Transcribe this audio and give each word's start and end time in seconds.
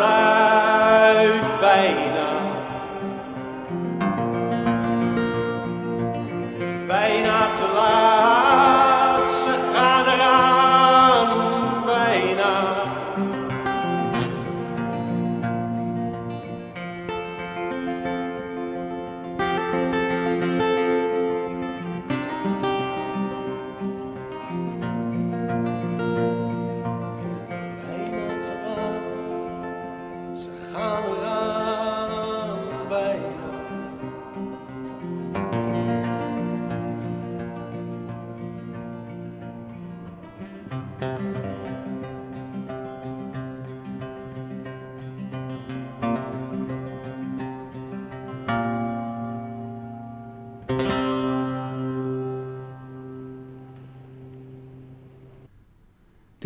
eruit 0.00 0.25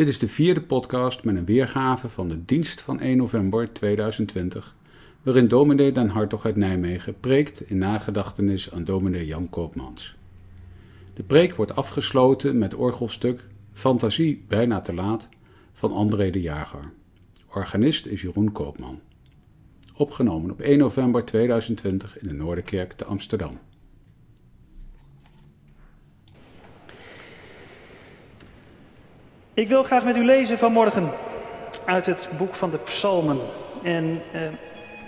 Dit 0.00 0.08
is 0.08 0.18
de 0.18 0.28
vierde 0.28 0.60
podcast 0.60 1.24
met 1.24 1.36
een 1.36 1.44
weergave 1.44 2.08
van 2.08 2.28
de 2.28 2.44
dienst 2.44 2.80
van 2.80 3.00
1 3.00 3.16
november 3.16 3.72
2020, 3.72 4.76
waarin 5.22 5.48
dominee 5.48 5.92
Dan 5.92 6.08
Hartog 6.08 6.44
uit 6.44 6.56
Nijmegen 6.56 7.20
preekt 7.20 7.60
in 7.70 7.78
nagedachtenis 7.78 8.72
aan 8.72 8.84
dominee 8.84 9.26
Jan 9.26 9.48
Koopmans. 9.48 10.14
De 11.14 11.22
preek 11.22 11.54
wordt 11.54 11.76
afgesloten 11.76 12.58
met 12.58 12.74
orgelstuk 12.74 13.48
Fantasie 13.72 14.44
bijna 14.48 14.80
te 14.80 14.94
laat 14.94 15.28
van 15.72 15.92
André 15.92 16.30
de 16.30 16.40
Jager. 16.40 16.92
Organist 17.54 18.06
is 18.06 18.22
Jeroen 18.22 18.52
Koopman. 18.52 19.00
Opgenomen 19.96 20.50
op 20.50 20.60
1 20.60 20.78
november 20.78 21.24
2020 21.24 22.18
in 22.18 22.28
de 22.28 22.34
Noorderkerk 22.34 22.92
te 22.92 23.04
Amsterdam. 23.04 23.58
Ik 29.54 29.68
wil 29.68 29.82
graag 29.82 30.04
met 30.04 30.16
u 30.16 30.24
lezen 30.24 30.58
vanmorgen 30.58 31.10
uit 31.84 32.06
het 32.06 32.28
boek 32.38 32.54
van 32.54 32.70
de 32.70 32.76
Psalmen. 32.76 33.38
En 33.82 34.20
eh, 34.32 34.40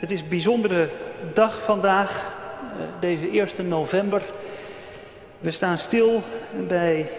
het 0.01 0.11
is 0.11 0.21
een 0.21 0.29
bijzondere 0.29 0.89
dag 1.34 1.62
vandaag, 1.62 2.34
eh, 2.61 2.84
deze 3.01 3.29
1 3.29 3.69
november. 3.69 4.23
We 5.39 5.51
staan 5.51 5.79
stil 5.79 6.23
bij 6.69 7.11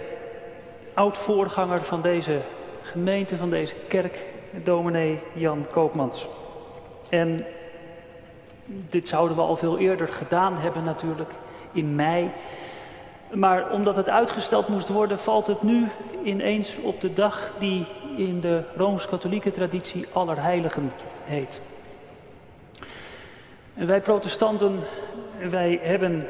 oud-voorganger 0.93 1.83
van 1.83 2.01
deze 2.01 2.39
gemeente, 2.81 3.37
van 3.37 3.49
deze 3.49 3.75
kerk, 3.87 4.21
dominee 4.63 5.19
Jan 5.33 5.65
Koopmans. 5.71 6.27
En 7.09 7.45
dit 8.65 9.07
zouden 9.07 9.35
we 9.37 9.43
al 9.43 9.55
veel 9.55 9.77
eerder 9.77 10.07
gedaan 10.07 10.57
hebben 10.57 10.83
natuurlijk, 10.83 11.31
in 11.71 11.95
mei. 11.95 12.31
Maar 13.33 13.71
omdat 13.71 13.95
het 13.95 14.09
uitgesteld 14.09 14.67
moest 14.67 14.87
worden, 14.87 15.19
valt 15.19 15.47
het 15.47 15.61
nu 15.61 15.87
ineens 16.23 16.75
op 16.81 17.01
de 17.01 17.13
dag 17.13 17.51
die 17.59 17.85
in 18.17 18.39
de 18.39 18.63
Rooms-Katholieke 18.75 19.51
traditie 19.51 20.05
Allerheiligen 20.11 20.91
heet. 21.23 21.61
En 23.73 23.87
wij 23.87 24.01
protestanten, 24.01 24.79
wij 25.49 25.79
hebben 25.81 26.27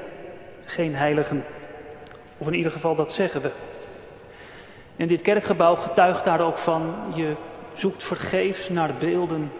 geen 0.66 0.96
heiligen. 0.96 1.44
Of 2.38 2.48
in 2.48 2.54
ieder 2.54 2.72
geval, 2.72 2.96
dat 2.96 3.12
zeggen 3.12 3.42
we. 3.42 3.52
En 4.96 5.08
dit 5.08 5.22
kerkgebouw 5.22 5.76
getuigt 5.76 6.26
daar 6.26 6.42
ook 6.42 6.58
van. 6.58 6.96
Je 7.16 7.36
zoekt 7.74 8.04
vergeefs 8.04 8.70
naar 8.70 8.94
beelden, 9.00 9.52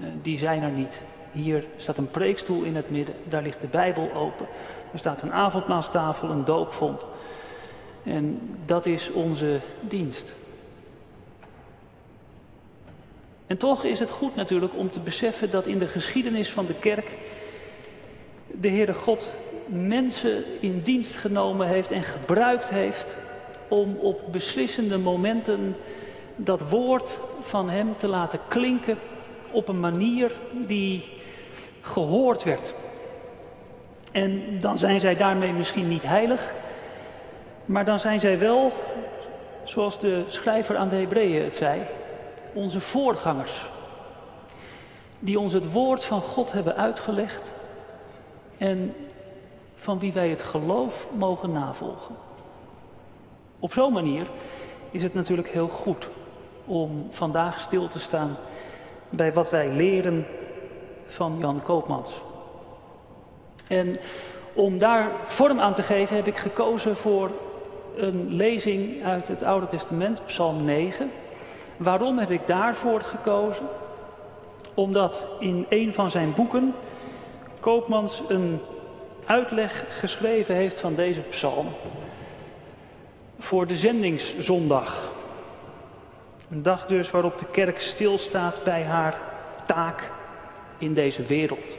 eh, 0.00 0.06
die 0.22 0.38
zijn 0.38 0.62
er 0.62 0.70
niet. 0.70 1.00
Hier 1.32 1.64
staat 1.76 1.98
een 1.98 2.10
preekstoel 2.10 2.62
in 2.62 2.76
het 2.76 2.90
midden, 2.90 3.14
daar 3.24 3.42
ligt 3.42 3.60
de 3.60 3.66
Bijbel 3.66 4.10
open. 4.14 4.46
Er 4.92 4.98
staat 4.98 5.22
een 5.22 5.32
avondmaalstafel, 5.32 6.30
een 6.30 6.44
doopvond. 6.44 7.06
En 8.04 8.56
dat 8.66 8.86
is 8.86 9.10
onze 9.10 9.60
dienst. 9.80 10.34
En 13.46 13.56
toch 13.56 13.84
is 13.84 13.98
het 13.98 14.10
goed 14.10 14.36
natuurlijk 14.36 14.72
om 14.76 14.90
te 14.90 15.00
beseffen 15.00 15.50
dat 15.50 15.66
in 15.66 15.78
de 15.78 15.86
geschiedenis 15.86 16.50
van 16.50 16.66
de 16.66 16.74
kerk 16.74 17.14
de 18.46 18.68
Heere 18.68 18.94
God 18.94 19.32
mensen 19.66 20.44
in 20.60 20.80
dienst 20.82 21.16
genomen 21.16 21.66
heeft 21.66 21.90
en 21.90 22.02
gebruikt 22.02 22.68
heeft 22.68 23.16
om 23.68 23.96
op 23.96 24.20
beslissende 24.30 24.98
momenten 24.98 25.76
dat 26.36 26.70
woord 26.70 27.18
van 27.40 27.70
Hem 27.70 27.96
te 27.96 28.08
laten 28.08 28.40
klinken 28.48 28.98
op 29.52 29.68
een 29.68 29.80
manier 29.80 30.32
die 30.52 31.10
gehoord 31.80 32.42
werd. 32.42 32.74
En 34.12 34.58
dan 34.60 34.78
zijn 34.78 35.00
zij 35.00 35.16
daarmee 35.16 35.52
misschien 35.52 35.88
niet 35.88 36.02
heilig, 36.02 36.54
maar 37.64 37.84
dan 37.84 37.98
zijn 37.98 38.20
zij 38.20 38.38
wel, 38.38 38.72
zoals 39.64 40.00
de 40.00 40.24
schrijver 40.26 40.76
aan 40.76 40.88
de 40.88 40.96
Hebreeën 40.96 41.44
het 41.44 41.54
zei, 41.54 41.80
onze 42.52 42.80
voorgangers. 42.80 43.70
Die 45.18 45.38
ons 45.38 45.52
het 45.52 45.72
woord 45.72 46.04
van 46.04 46.20
God 46.20 46.52
hebben 46.52 46.76
uitgelegd 46.76 47.52
en 48.58 48.94
van 49.74 49.98
wie 49.98 50.12
wij 50.12 50.28
het 50.28 50.42
geloof 50.42 51.06
mogen 51.12 51.52
navolgen. 51.52 52.14
Op 53.58 53.72
zo'n 53.72 53.92
manier 53.92 54.26
is 54.90 55.02
het 55.02 55.14
natuurlijk 55.14 55.48
heel 55.48 55.68
goed 55.68 56.08
om 56.64 57.06
vandaag 57.10 57.60
stil 57.60 57.88
te 57.88 57.98
staan 57.98 58.36
bij 59.10 59.32
wat 59.32 59.50
wij 59.50 59.68
leren 59.68 60.26
van 61.06 61.36
Jan 61.38 61.62
Koopmans. 61.62 62.10
En 63.68 63.96
om 64.52 64.78
daar 64.78 65.10
vorm 65.24 65.60
aan 65.60 65.74
te 65.74 65.82
geven 65.82 66.16
heb 66.16 66.26
ik 66.26 66.36
gekozen 66.36 66.96
voor 66.96 67.30
een 67.96 68.34
lezing 68.34 69.04
uit 69.04 69.28
het 69.28 69.42
Oude 69.42 69.66
Testament, 69.66 70.26
Psalm 70.26 70.64
9. 70.64 71.10
Waarom 71.76 72.18
heb 72.18 72.30
ik 72.30 72.46
daarvoor 72.46 73.00
gekozen? 73.00 73.66
Omdat 74.74 75.26
in 75.38 75.66
een 75.68 75.94
van 75.94 76.10
zijn 76.10 76.34
boeken 76.34 76.74
Koopmans 77.60 78.22
een 78.28 78.60
uitleg 79.24 79.84
geschreven 79.88 80.54
heeft 80.54 80.80
van 80.80 80.94
deze 80.94 81.20
psalm. 81.20 81.66
Voor 83.38 83.66
de 83.66 83.76
zendingszondag. 83.76 85.10
Een 86.50 86.62
dag 86.62 86.86
dus 86.86 87.10
waarop 87.10 87.38
de 87.38 87.46
kerk 87.50 87.80
stilstaat 87.80 88.60
bij 88.64 88.82
haar 88.84 89.20
taak 89.66 90.10
in 90.78 90.94
deze 90.94 91.22
wereld. 91.22 91.76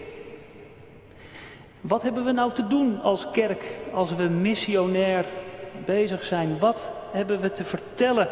Wat 1.81 2.01
hebben 2.01 2.25
we 2.25 2.31
nou 2.31 2.51
te 2.53 2.67
doen 2.67 3.01
als 3.01 3.31
kerk 3.31 3.63
als 3.93 4.15
we 4.15 4.23
missionair 4.23 5.25
bezig 5.85 6.23
zijn? 6.23 6.59
Wat 6.59 6.91
hebben 7.11 7.39
we 7.39 7.51
te 7.51 7.63
vertellen 7.63 8.27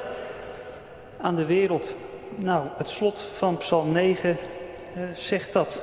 aan 1.22 1.36
de 1.36 1.46
wereld? 1.46 1.94
Nou, 2.36 2.68
het 2.78 2.88
slot 2.88 3.20
van 3.20 3.58
Psalm 3.58 3.92
9 3.92 4.30
eh, 4.30 5.02
zegt 5.16 5.54
dat. 5.54 5.82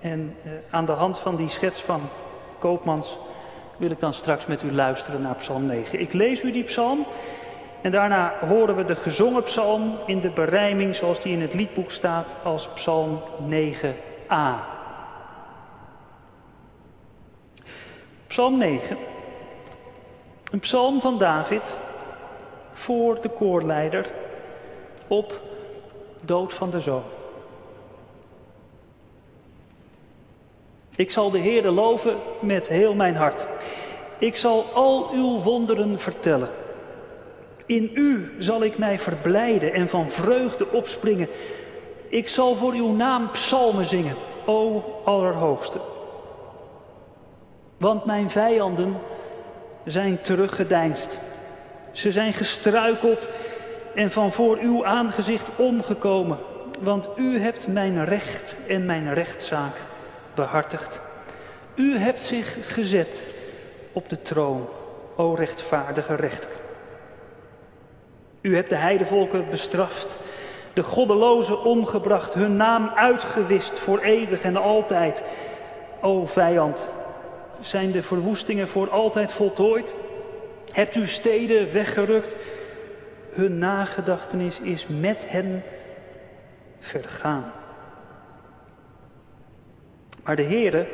En 0.00 0.36
eh, 0.44 0.50
aan 0.70 0.84
de 0.86 0.92
hand 0.92 1.18
van 1.18 1.36
die 1.36 1.48
schets 1.48 1.80
van 1.80 2.00
Koopmans 2.58 3.16
wil 3.76 3.90
ik 3.90 4.00
dan 4.00 4.14
straks 4.14 4.46
met 4.46 4.62
u 4.62 4.72
luisteren 4.72 5.22
naar 5.22 5.34
Psalm 5.34 5.66
9. 5.66 6.00
Ik 6.00 6.12
lees 6.12 6.42
u 6.42 6.52
die 6.52 6.64
psalm 6.64 7.06
en 7.80 7.90
daarna 7.90 8.34
horen 8.48 8.76
we 8.76 8.84
de 8.84 8.96
gezongen 8.96 9.42
psalm 9.42 9.98
in 10.06 10.20
de 10.20 10.30
berijming 10.30 10.96
zoals 10.96 11.20
die 11.20 11.32
in 11.32 11.40
het 11.40 11.54
liedboek 11.54 11.90
staat 11.90 12.36
als 12.42 12.68
Psalm 12.68 13.20
9a. 13.50 14.78
Psalm 18.30 18.58
9. 18.58 18.96
Een 20.50 20.60
psalm 20.60 21.00
van 21.00 21.18
David 21.18 21.78
voor 22.72 23.20
de 23.20 23.28
koorleider 23.28 24.06
op 25.08 25.40
dood 26.20 26.54
van 26.54 26.70
de 26.70 26.80
zoon. 26.80 27.02
Ik 30.96 31.10
zal 31.10 31.30
de 31.30 31.38
Heerde 31.38 31.70
loven 31.70 32.16
met 32.40 32.68
heel 32.68 32.94
mijn 32.94 33.16
hart. 33.16 33.46
Ik 34.18 34.36
zal 34.36 34.64
al 34.74 35.10
uw 35.12 35.40
wonderen 35.40 35.98
vertellen. 35.98 36.50
In 37.66 37.90
u 37.94 38.34
zal 38.38 38.62
ik 38.62 38.78
mij 38.78 38.98
verblijden 38.98 39.72
en 39.72 39.88
van 39.88 40.10
vreugde 40.10 40.70
opspringen. 40.72 41.28
Ik 42.08 42.28
zal 42.28 42.54
voor 42.54 42.72
uw 42.72 42.92
naam 42.92 43.30
psalmen 43.30 43.86
zingen, 43.86 44.16
o 44.46 44.84
Allerhoogste. 45.04 45.80
Want 47.80 48.04
mijn 48.04 48.30
vijanden 48.30 48.96
zijn 49.84 50.20
teruggedeinst. 50.20 51.18
Ze 51.92 52.12
zijn 52.12 52.32
gestruikeld 52.32 53.28
en 53.94 54.10
van 54.10 54.32
voor 54.32 54.58
uw 54.58 54.86
aangezicht 54.86 55.50
omgekomen. 55.56 56.38
want 56.80 57.08
u 57.16 57.38
hebt 57.38 57.68
mijn 57.68 58.04
recht 58.04 58.56
en 58.68 58.86
mijn 58.86 59.14
rechtszaak 59.14 59.76
behartigd. 60.34 61.00
U 61.74 61.98
hebt 61.98 62.22
zich 62.22 62.72
gezet 62.72 63.34
op 63.92 64.08
de 64.08 64.22
troon, 64.22 64.68
o 65.16 65.34
rechtvaardige 65.34 66.14
rechter. 66.14 66.50
U 68.40 68.54
hebt 68.54 68.70
de 68.70 68.76
heidevolken 68.76 69.50
bestraft, 69.50 70.18
de 70.72 70.82
goddelozen 70.82 71.64
omgebracht, 71.64 72.34
hun 72.34 72.56
naam 72.56 72.88
uitgewist 72.94 73.78
voor 73.78 73.98
eeuwig 73.98 74.42
en 74.42 74.56
altijd. 74.56 75.22
O 76.00 76.26
vijand, 76.26 76.88
zijn 77.62 77.92
de 77.92 78.02
verwoestingen 78.02 78.68
voor 78.68 78.90
altijd 78.90 79.32
voltooid? 79.32 79.94
Hebt 80.72 80.96
u 80.96 81.06
steden 81.06 81.72
weggerukt? 81.72 82.36
Hun 83.30 83.58
nagedachtenis 83.58 84.58
is 84.60 84.86
met 84.86 85.30
hen 85.30 85.62
vergaan. 86.78 87.52
Maar 90.24 90.36
de 90.36 90.42
Heere 90.42 90.86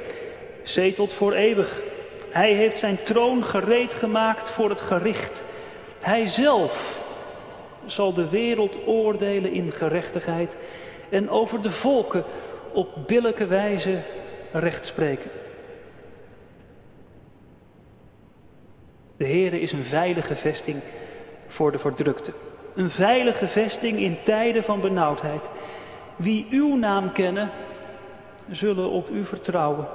zetelt 0.63 1.13
voor 1.13 1.33
eeuwig. 1.33 1.83
Hij 2.31 2.53
heeft 2.53 2.79
zijn 2.79 3.03
troon 3.03 3.45
gereed 3.45 3.95
gemaakt 3.95 4.51
voor 4.51 4.69
het 4.69 4.81
gericht. 4.81 5.43
Hij 6.01 6.27
zelf 6.27 7.05
zal 7.87 8.13
de 8.13 8.29
wereld 8.29 8.87
oordelen 8.87 9.53
in 9.53 9.73
gerechtigheid 9.73 10.57
en 11.09 11.31
over 11.31 11.63
de 11.63 11.71
volken 11.71 12.25
op 12.73 12.89
billijke 13.07 13.47
wijze 13.47 14.03
recht 14.53 14.87
spreken. 14.87 15.31
De 19.17 19.27
Heere 19.27 19.61
is 19.61 19.73
een 19.73 19.85
veilige 19.85 20.37
vesting 20.37 20.81
voor 21.47 21.73
de 21.73 21.79
verdrukte. 21.79 22.33
Een 22.75 22.91
veilige 22.91 23.49
vesting 23.49 23.99
in 23.99 24.17
tijden 24.25 24.65
van 24.65 24.81
benauwdheid. 24.81 25.51
Wie 26.17 26.47
uw 26.51 26.77
naam 26.77 27.13
kennen, 27.13 27.51
zullen 28.51 28.91
op 28.91 29.09
u 29.09 29.25
vertrouwen, 29.25 29.87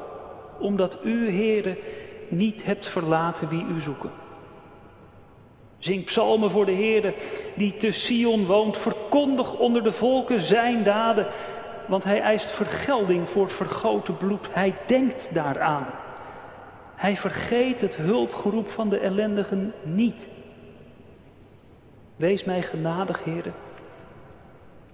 omdat 0.60 0.98
u, 1.04 1.30
Heere, 1.32 1.78
niet 2.28 2.64
hebt 2.64 2.88
verlaten 2.88 3.50
wie 3.50 3.66
u 3.76 3.82
zoeken. 3.82 4.12
Zing 5.78 6.04
psalmen 6.04 6.52
voor 6.52 6.66
de 6.66 6.76
Heere, 6.76 7.14
die 7.56 7.78
te 7.78 7.92
Sion 7.92 8.46
woont. 8.46 8.78
Verkondig 8.78 9.58
onder 9.58 9.84
de 9.84 9.92
volken 9.92 10.40
zijn 10.40 10.84
daden, 10.84 11.28
want 11.88 12.04
hij 12.04 12.22
eist 12.22 12.50
vergelding 12.50 13.30
voor 13.30 13.50
vergoten 13.50 14.18
bloed. 14.18 14.48
Hij 14.52 14.76
denkt 14.86 15.30
daaraan. 15.34 15.86
Hij 17.02 17.18
vergeet 17.18 17.82
het 17.82 17.96
hulpgeroep 17.96 18.70
van 18.70 18.90
de 18.90 18.98
ellendigen 18.98 19.74
niet. 19.84 20.28
Wees 22.16 22.44
mij 22.44 22.62
genadig, 22.62 23.24
Heere. 23.24 23.52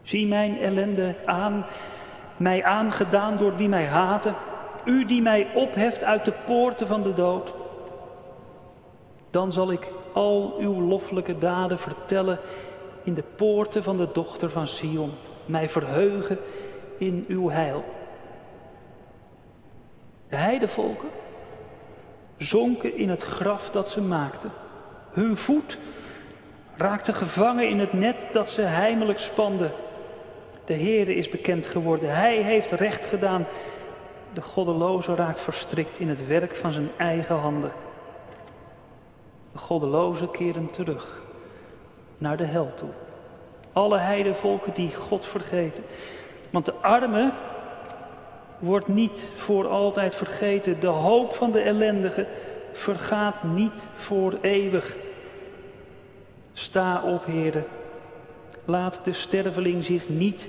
Zie 0.01 0.27
mijn 0.27 0.59
ellende 0.59 1.15
aan, 1.25 1.65
mij 2.37 2.63
aangedaan 2.63 3.37
door 3.37 3.55
wie 3.55 3.67
mij 3.67 3.85
haten. 3.85 4.35
U 4.85 5.05
die 5.05 5.21
mij 5.21 5.47
opheft 5.55 6.03
uit 6.03 6.25
de 6.25 6.33
poorten 6.45 6.87
van 6.87 7.01
de 7.01 7.13
dood. 7.13 7.53
Dan 9.31 9.51
zal 9.51 9.71
ik 9.71 9.91
al 10.13 10.55
uw 10.59 10.81
loffelijke 10.81 11.37
daden 11.37 11.79
vertellen 11.79 12.39
in 13.03 13.13
de 13.13 13.23
poorten 13.35 13.83
van 13.83 13.97
de 13.97 14.09
dochter 14.13 14.49
van 14.49 14.67
Sion. 14.67 15.11
Mij 15.45 15.69
verheugen 15.69 16.37
in 16.97 17.25
uw 17.27 17.49
heil. 17.49 17.83
De 20.29 20.35
heidevolken 20.35 21.09
zonken 22.37 22.97
in 22.97 23.09
het 23.09 23.23
graf 23.23 23.69
dat 23.69 23.89
ze 23.89 24.01
maakten. 24.01 24.51
Hun 25.11 25.37
voet 25.37 25.77
raakte 26.75 27.13
gevangen 27.13 27.69
in 27.69 27.79
het 27.79 27.93
net 27.93 28.27
dat 28.31 28.49
ze 28.49 28.61
heimelijk 28.61 29.19
spanden. 29.19 29.71
De 30.65 30.73
Heere 30.73 31.15
is 31.15 31.29
bekend 31.29 31.67
geworden. 31.67 32.15
Hij 32.15 32.37
heeft 32.37 32.71
recht 32.71 33.05
gedaan. 33.05 33.45
De 34.33 34.41
goddeloze 34.41 35.15
raakt 35.15 35.39
verstrikt 35.39 35.99
in 35.99 36.09
het 36.09 36.27
werk 36.27 36.55
van 36.55 36.71
zijn 36.71 36.89
eigen 36.97 37.35
handen. 37.35 37.71
De 39.51 39.57
goddelozen 39.57 40.31
keren 40.31 40.71
terug 40.71 41.21
naar 42.17 42.37
de 42.37 42.45
hel 42.45 42.73
toe. 42.73 42.89
Alle 43.73 43.97
heidevolken 43.97 44.73
die 44.73 44.95
God 44.95 45.25
vergeten. 45.25 45.83
Want 46.49 46.65
de 46.65 46.73
arme 46.73 47.31
wordt 48.59 48.87
niet 48.87 49.23
voor 49.35 49.67
altijd 49.67 50.15
vergeten. 50.15 50.79
De 50.79 50.87
hoop 50.87 51.33
van 51.33 51.51
de 51.51 51.61
ellendige 51.61 52.25
vergaat 52.73 53.43
niet 53.43 53.87
voor 53.95 54.37
eeuwig. 54.41 54.95
Sta 56.53 57.01
op, 57.03 57.25
heren. 57.25 57.65
Laat 58.65 58.99
de 59.03 59.13
sterveling 59.13 59.85
zich 59.85 60.09
niet 60.09 60.47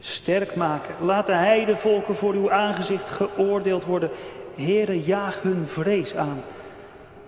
sterk 0.00 0.54
maken. 0.54 0.94
Laat 1.00 1.26
de 1.26 1.32
heidevolken 1.32 2.16
voor 2.16 2.32
uw 2.32 2.50
aangezicht 2.50 3.10
geoordeeld 3.10 3.84
worden. 3.84 4.10
Heren, 4.54 5.00
jaag 5.00 5.42
hun 5.42 5.64
vrees 5.66 6.14
aan. 6.14 6.42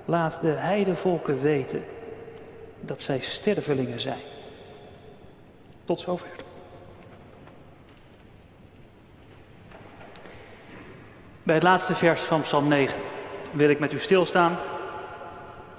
Laat 0.04 0.38
de 0.40 0.48
heidevolken 0.48 1.40
weten 1.40 1.82
dat 2.80 3.02
zij 3.02 3.20
stervelingen 3.20 4.00
zijn. 4.00 4.20
Tot 5.84 6.00
zover. 6.00 6.28
Bij 11.42 11.54
het 11.54 11.64
laatste 11.64 11.94
vers 11.94 12.20
van 12.20 12.40
Psalm 12.40 12.68
9 12.68 12.98
wil 13.52 13.68
ik 13.68 13.78
met 13.78 13.92
u 13.92 13.98
stilstaan. 13.98 14.56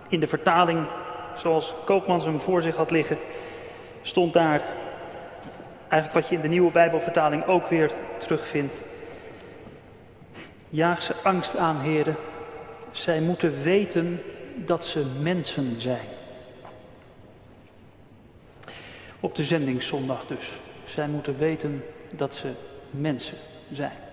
In 0.07 0.19
de 0.19 0.27
vertaling, 0.27 0.87
zoals 1.35 1.73
Koopmans 1.85 2.23
hem 2.25 2.39
voor 2.39 2.61
zich 2.61 2.75
had 2.75 2.91
liggen, 2.91 3.17
stond 4.01 4.33
daar 4.33 4.61
eigenlijk 5.87 6.13
wat 6.13 6.29
je 6.29 6.35
in 6.35 6.41
de 6.41 6.47
nieuwe 6.47 6.71
Bijbelvertaling 6.71 7.45
ook 7.45 7.67
weer 7.67 7.91
terugvindt. 8.17 8.75
Jaag 10.69 11.01
ze 11.01 11.15
angst 11.23 11.57
aan, 11.57 11.79
heren. 11.79 12.15
Zij 12.91 13.21
moeten 13.21 13.63
weten 13.63 14.21
dat 14.55 14.85
ze 14.85 15.05
mensen 15.19 15.81
zijn. 15.81 16.05
Op 19.19 19.35
de 19.35 19.43
zendingszondag 19.43 20.25
dus. 20.27 20.59
Zij 20.83 21.07
moeten 21.07 21.37
weten 21.37 21.83
dat 22.15 22.35
ze 22.35 22.51
mensen 22.91 23.37
zijn. 23.71 24.09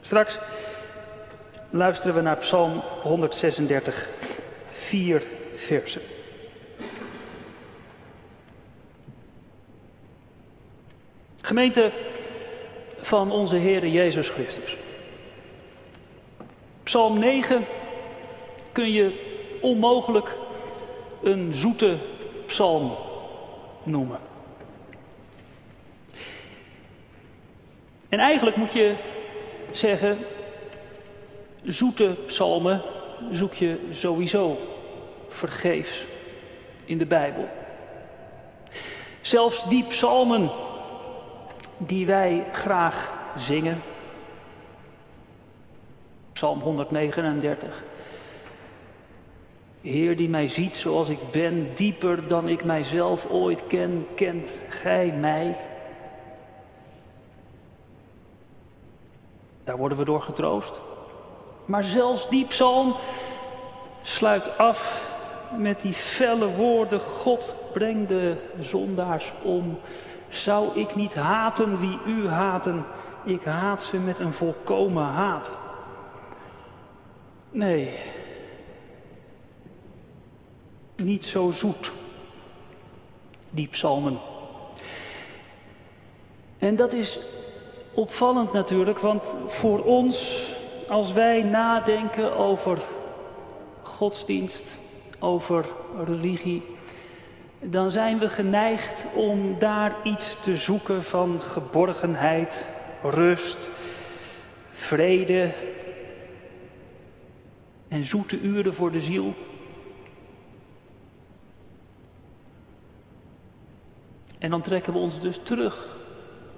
Straks 0.00 0.38
luisteren 1.70 2.14
we 2.14 2.20
naar 2.20 2.36
Psalm 2.36 2.82
136, 3.02 4.08
vier 4.72 5.22
versen. 5.54 6.02
Gemeente 11.42 11.92
van 13.00 13.30
onze 13.30 13.56
Heer 13.56 13.86
Jezus 13.86 14.28
Christus. 14.28 14.76
Psalm 16.82 17.18
9 17.18 17.64
kun 18.72 18.92
je 18.92 19.28
onmogelijk 19.60 20.34
een 21.22 21.52
zoete 21.54 21.96
psalm 22.46 22.96
noemen. 23.82 24.18
En 28.08 28.18
eigenlijk 28.18 28.56
moet 28.56 28.72
je 28.72 28.94
zeggen, 29.76 30.18
zoete 31.62 32.16
psalmen 32.26 32.82
zoek 33.30 33.54
je 33.54 33.78
sowieso 33.90 34.58
vergeefs 35.28 36.04
in 36.84 36.98
de 36.98 37.06
Bijbel. 37.06 37.48
Zelfs 39.20 39.68
die 39.68 39.84
psalmen 39.84 40.50
die 41.76 42.06
wij 42.06 42.44
graag 42.52 43.12
zingen. 43.36 43.82
Psalm 46.32 46.60
139. 46.60 47.82
Heer 49.80 50.16
die 50.16 50.28
mij 50.28 50.48
ziet 50.48 50.76
zoals 50.76 51.08
ik 51.08 51.30
ben, 51.30 51.68
dieper 51.74 52.28
dan 52.28 52.48
ik 52.48 52.64
mijzelf 52.64 53.26
ooit 53.26 53.66
ken, 53.66 54.06
kent 54.14 54.50
Gij 54.68 55.12
mij. 55.20 55.56
Daar 59.70 59.78
worden 59.78 59.98
we 59.98 60.04
door 60.04 60.22
getroost. 60.22 60.80
Maar 61.64 61.84
zelfs 61.84 62.28
die 62.28 62.46
psalm 62.46 62.94
sluit 64.02 64.58
af 64.58 65.08
met 65.56 65.80
die 65.80 65.92
felle 65.92 66.46
woorden: 66.54 67.00
God 67.00 67.56
breng 67.72 68.08
de 68.08 68.36
zondaars 68.60 69.32
om. 69.42 69.78
Zou 70.28 70.78
ik 70.78 70.94
niet 70.94 71.14
haten 71.14 71.80
wie 71.80 71.98
u 72.06 72.28
haten? 72.28 72.84
Ik 73.24 73.44
haat 73.44 73.82
ze 73.82 73.96
met 73.96 74.18
een 74.18 74.32
volkomen 74.32 75.04
haat. 75.04 75.50
Nee, 77.50 77.98
niet 80.96 81.24
zo 81.24 81.50
zoet, 81.50 81.92
die 83.50 83.68
psalmen. 83.68 84.18
En 86.58 86.76
dat 86.76 86.92
is 86.92 87.18
opvallend 88.00 88.52
natuurlijk, 88.52 88.98
want 88.98 89.34
voor 89.46 89.84
ons, 89.84 90.42
als 90.88 91.12
wij 91.12 91.42
nadenken 91.42 92.36
over 92.36 92.78
godsdienst, 93.82 94.74
over 95.18 95.66
religie, 96.06 96.62
dan 97.58 97.90
zijn 97.90 98.18
we 98.18 98.28
geneigd 98.28 99.04
om 99.14 99.58
daar 99.58 99.96
iets 100.02 100.40
te 100.40 100.56
zoeken 100.56 101.04
van 101.04 101.42
geborgenheid, 101.42 102.66
rust, 103.02 103.68
vrede 104.70 105.52
en 107.88 108.04
zoete 108.04 108.40
uren 108.40 108.74
voor 108.74 108.92
de 108.92 109.00
ziel. 109.00 109.32
En 114.38 114.50
dan 114.50 114.60
trekken 114.60 114.92
we 114.92 114.98
ons 114.98 115.20
dus 115.20 115.40
terug 115.42 115.88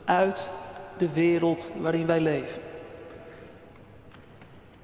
uit 0.04 0.49
de 0.96 1.12
wereld 1.12 1.68
waarin 1.80 2.06
wij 2.06 2.20
leven. 2.20 2.61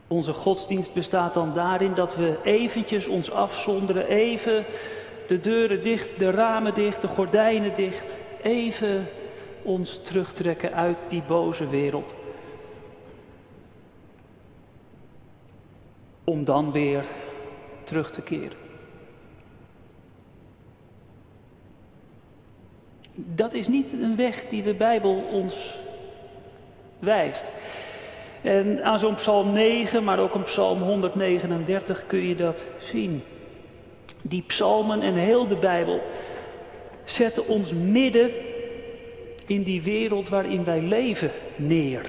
Onze 0.07 0.33
godsdienst 0.33 0.93
bestaat 0.93 1.35
dan 1.35 1.53
daarin 1.55 1.95
dat 1.95 2.17
we 2.17 2.39
eventjes 2.45 3.07
ons 3.07 3.31
afzonderen, 3.31 4.07
even 4.07 4.65
de 5.27 5.41
deuren 5.41 5.83
dicht, 5.83 6.19
de 6.19 6.31
ramen 6.31 6.75
dicht, 6.75 7.03
de 7.03 7.09
gordijnen 7.09 7.75
dicht, 7.75 8.17
even 8.43 9.07
ons 9.63 10.03
terugtrekken 10.03 10.73
uit 10.73 11.05
die 11.09 11.23
boze 11.23 11.69
wereld. 11.69 12.15
Om 16.25 16.45
dan 16.45 16.73
weer 16.73 17.05
terug 17.83 18.11
te 18.11 18.23
keren. 18.23 18.67
Dat 23.15 23.55
is 23.55 23.69
niet 23.69 23.93
een 23.93 24.17
weg 24.17 24.45
die 24.49 24.63
de 24.63 24.75
Bijbel 24.75 25.15
ons 25.15 25.77
wijst. 26.99 27.53
En 28.43 28.85
aan 28.85 28.99
zo'n 28.99 29.15
psalm 29.15 29.53
9, 29.53 30.05
maar 30.05 30.19
ook 30.19 30.35
een 30.35 30.43
psalm 30.43 30.83
139 30.83 32.07
kun 32.07 32.29
je 32.29 32.35
dat 32.35 32.65
zien. 32.81 33.23
Die 34.23 34.43
psalmen 34.47 35.03
en 35.03 35.15
heel 35.15 35.47
de 35.47 35.57
Bijbel 35.57 36.03
zetten 37.05 37.47
ons 37.47 37.73
midden 37.73 38.31
in 39.47 39.63
die 39.63 39.83
wereld 39.83 40.29
waarin 40.29 40.65
wij 40.65 40.81
leven 40.81 41.31
neer. 41.57 42.01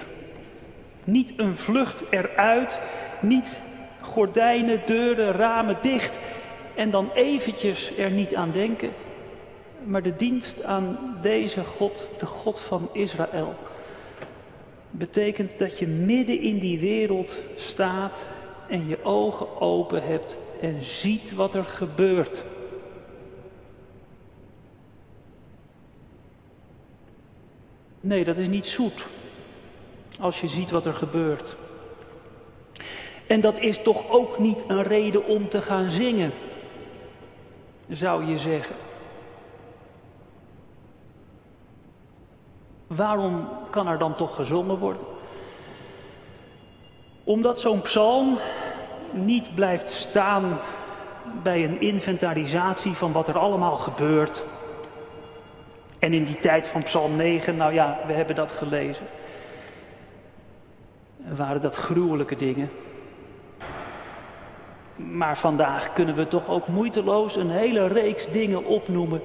Niet 1.04 1.32
een 1.36 1.56
vlucht 1.56 2.04
eruit, 2.10 2.80
niet 3.20 3.62
gordijnen, 4.00 4.80
deuren, 4.84 5.32
ramen 5.32 5.76
dicht 5.80 6.18
en 6.74 6.90
dan 6.90 7.10
eventjes 7.14 7.92
er 7.98 8.10
niet 8.10 8.34
aan 8.34 8.50
denken. 8.52 8.90
Maar 9.84 10.02
de 10.02 10.16
dienst 10.16 10.62
aan 10.62 11.16
deze 11.22 11.64
God, 11.64 12.08
de 12.18 12.26
God 12.26 12.60
van 12.60 12.88
Israël, 12.92 13.52
betekent 14.90 15.58
dat 15.58 15.78
je 15.78 15.86
midden 15.86 16.40
in 16.40 16.58
die 16.58 16.78
wereld 16.78 17.42
staat 17.56 18.26
en 18.68 18.88
je 18.88 19.04
ogen 19.04 19.60
open 19.60 20.02
hebt 20.02 20.36
en 20.60 20.84
ziet 20.84 21.34
wat 21.34 21.54
er 21.54 21.64
gebeurt. 21.64 22.44
Nee, 28.00 28.24
dat 28.24 28.38
is 28.38 28.48
niet 28.48 28.66
zoet 28.66 29.06
als 30.20 30.40
je 30.40 30.48
ziet 30.48 30.70
wat 30.70 30.86
er 30.86 30.94
gebeurt. 30.94 31.56
En 33.26 33.40
dat 33.40 33.58
is 33.58 33.82
toch 33.82 34.10
ook 34.10 34.38
niet 34.38 34.64
een 34.66 34.82
reden 34.82 35.26
om 35.26 35.48
te 35.48 35.62
gaan 35.62 35.90
zingen, 35.90 36.32
zou 37.88 38.24
je 38.24 38.38
zeggen. 38.38 38.76
Waarom 42.96 43.48
kan 43.70 43.88
er 43.88 43.98
dan 43.98 44.12
toch 44.12 44.34
gezongen 44.34 44.78
worden? 44.78 45.02
Omdat 47.24 47.60
zo'n 47.60 47.80
psalm 47.80 48.38
niet 49.10 49.54
blijft 49.54 49.90
staan 49.90 50.58
bij 51.42 51.64
een 51.64 51.80
inventarisatie 51.80 52.92
van 52.92 53.12
wat 53.12 53.28
er 53.28 53.38
allemaal 53.38 53.76
gebeurt. 53.76 54.42
En 55.98 56.12
in 56.12 56.24
die 56.24 56.38
tijd 56.38 56.66
van 56.66 56.82
Psalm 56.82 57.16
9, 57.16 57.56
nou 57.56 57.74
ja, 57.74 57.98
we 58.06 58.12
hebben 58.12 58.34
dat 58.34 58.52
gelezen. 58.52 59.06
Waren 61.36 61.60
dat 61.60 61.76
gruwelijke 61.76 62.36
dingen. 62.36 62.70
Maar 64.96 65.38
vandaag 65.38 65.92
kunnen 65.92 66.14
we 66.14 66.28
toch 66.28 66.48
ook 66.48 66.66
moeiteloos 66.66 67.36
een 67.36 67.50
hele 67.50 67.86
reeks 67.86 68.30
dingen 68.30 68.64
opnoemen 68.64 69.22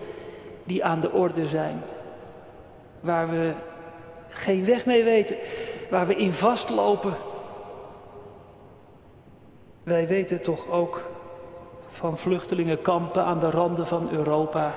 die 0.64 0.84
aan 0.84 1.00
de 1.00 1.12
orde 1.12 1.48
zijn 1.48 1.84
waar 3.06 3.30
we 3.30 3.54
geen 4.30 4.66
weg 4.66 4.86
mee 4.86 5.04
weten, 5.04 5.38
waar 5.90 6.08
we 6.08 6.16
in 6.16 6.34
vastlopen. 6.34 7.14
Wij 9.84 10.08
weten 10.08 10.42
toch 10.42 10.70
ook 10.70 11.10
van 11.90 12.18
vluchtelingenkampen 12.18 13.24
aan 13.24 13.40
de 13.40 13.50
randen 13.50 13.88
van 13.88 14.10
Europa. 14.12 14.74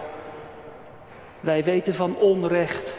Wij 1.40 1.64
weten 1.64 1.94
van 1.94 2.16
onrecht, 2.16 2.96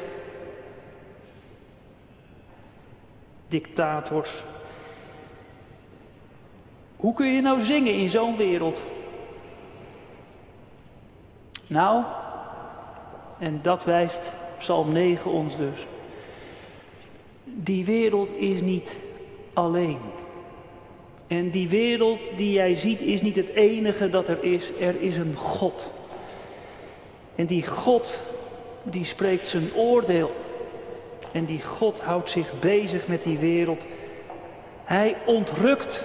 dictators. 3.47 4.43
Hoe 6.95 7.13
kun 7.13 7.27
je 7.27 7.41
nou 7.41 7.59
zingen 7.59 7.93
in 7.93 8.09
zo'n 8.09 8.37
wereld? 8.37 8.83
Nou, 11.67 12.03
en 13.39 13.59
dat 13.61 13.83
wijst 13.83 14.31
Psalm 14.59 14.91
9 14.91 15.31
ons 15.31 15.55
dus. 15.55 15.87
Die 17.43 17.85
wereld 17.85 18.31
is 18.35 18.61
niet 18.61 18.97
alleen. 19.53 19.99
En 21.27 21.49
die 21.49 21.69
wereld 21.69 22.19
die 22.35 22.51
jij 22.51 22.75
ziet 22.75 23.01
is 23.01 23.21
niet 23.21 23.35
het 23.35 23.49
enige 23.49 24.09
dat 24.09 24.27
er 24.27 24.43
is. 24.43 24.71
Er 24.79 25.01
is 25.01 25.17
een 25.17 25.35
God. 25.35 25.91
En 27.35 27.45
die 27.45 27.67
God 27.67 28.19
die 28.83 29.05
spreekt 29.05 29.47
zijn 29.47 29.73
oordeel. 29.75 30.31
En 31.31 31.45
die 31.45 31.63
God 31.63 32.01
houdt 32.01 32.29
zich 32.29 32.59
bezig 32.59 33.07
met 33.07 33.23
die 33.23 33.37
wereld. 33.37 33.85
Hij 34.83 35.15
ontrukt, 35.25 36.03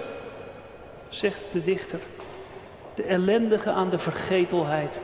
zegt 1.09 1.45
de 1.53 1.63
dichter, 1.63 2.01
de 2.95 3.03
ellendige 3.03 3.71
aan 3.71 3.91
de 3.91 3.99
vergetelheid 3.99 5.01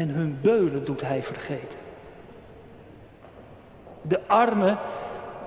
en 0.00 0.08
hun 0.08 0.38
beulen 0.42 0.84
doet 0.84 1.00
hij 1.00 1.22
vergeten. 1.22 1.78
De 4.02 4.26
arme 4.26 4.76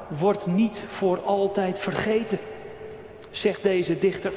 wordt 0.08 0.46
niet 0.48 0.84
voor 0.90 1.22
altijd 1.22 1.80
vergeten, 1.80 2.40
zegt 3.32 3.64
deze 3.64 4.00
dichter. 4.00 4.32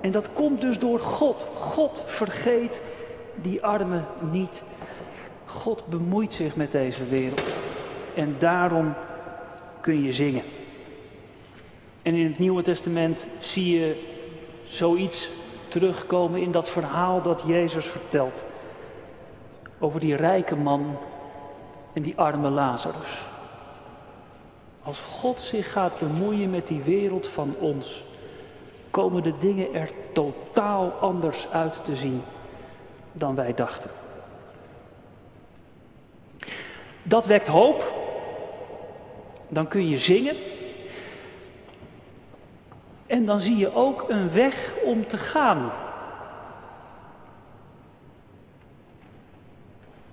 En 0.00 0.10
dat 0.10 0.32
komt 0.32 0.60
dus 0.60 0.78
door 0.78 1.00
God. 1.00 1.46
God 1.54 2.04
vergeet 2.06 2.80
die 3.34 3.62
armen 3.62 4.06
niet. 4.30 4.62
God 5.46 5.86
bemoeit 5.86 6.32
zich 6.32 6.56
met 6.56 6.72
deze 6.72 7.04
wereld. 7.04 7.52
En 8.14 8.36
daarom 8.38 8.94
kun 9.80 10.02
je 10.02 10.12
zingen. 10.12 10.44
En 12.02 12.14
in 12.14 12.26
het 12.26 12.38
Nieuwe 12.38 12.62
Testament 12.62 13.28
zie 13.40 13.78
je 13.78 14.02
zoiets 14.64 15.28
terugkomen 15.72 16.40
in 16.40 16.50
dat 16.50 16.68
verhaal 16.68 17.22
dat 17.22 17.42
Jezus 17.46 17.86
vertelt. 17.86 18.44
Over 19.78 20.00
die 20.00 20.16
rijke 20.16 20.56
man 20.56 20.96
en 21.92 22.02
die 22.02 22.16
arme 22.16 22.48
Lazarus. 22.48 23.18
Als 24.82 25.00
God 25.00 25.40
zich 25.40 25.72
gaat 25.72 25.98
bemoeien 25.98 26.50
met 26.50 26.66
die 26.66 26.82
wereld 26.82 27.26
van 27.26 27.54
ons, 27.58 28.04
komen 28.90 29.22
de 29.22 29.38
dingen 29.38 29.74
er 29.74 29.90
totaal 30.12 30.90
anders 30.90 31.46
uit 31.50 31.84
te 31.84 31.96
zien 31.96 32.22
dan 33.12 33.34
wij 33.34 33.54
dachten. 33.54 33.90
Dat 37.02 37.26
wekt 37.26 37.46
hoop. 37.46 37.94
Dan 39.48 39.68
kun 39.68 39.88
je 39.88 39.98
zingen. 39.98 40.36
En 43.12 43.24
dan 43.24 43.40
zie 43.40 43.56
je 43.56 43.74
ook 43.74 44.04
een 44.08 44.32
weg 44.32 44.74
om 44.84 45.06
te 45.06 45.18
gaan. 45.18 45.72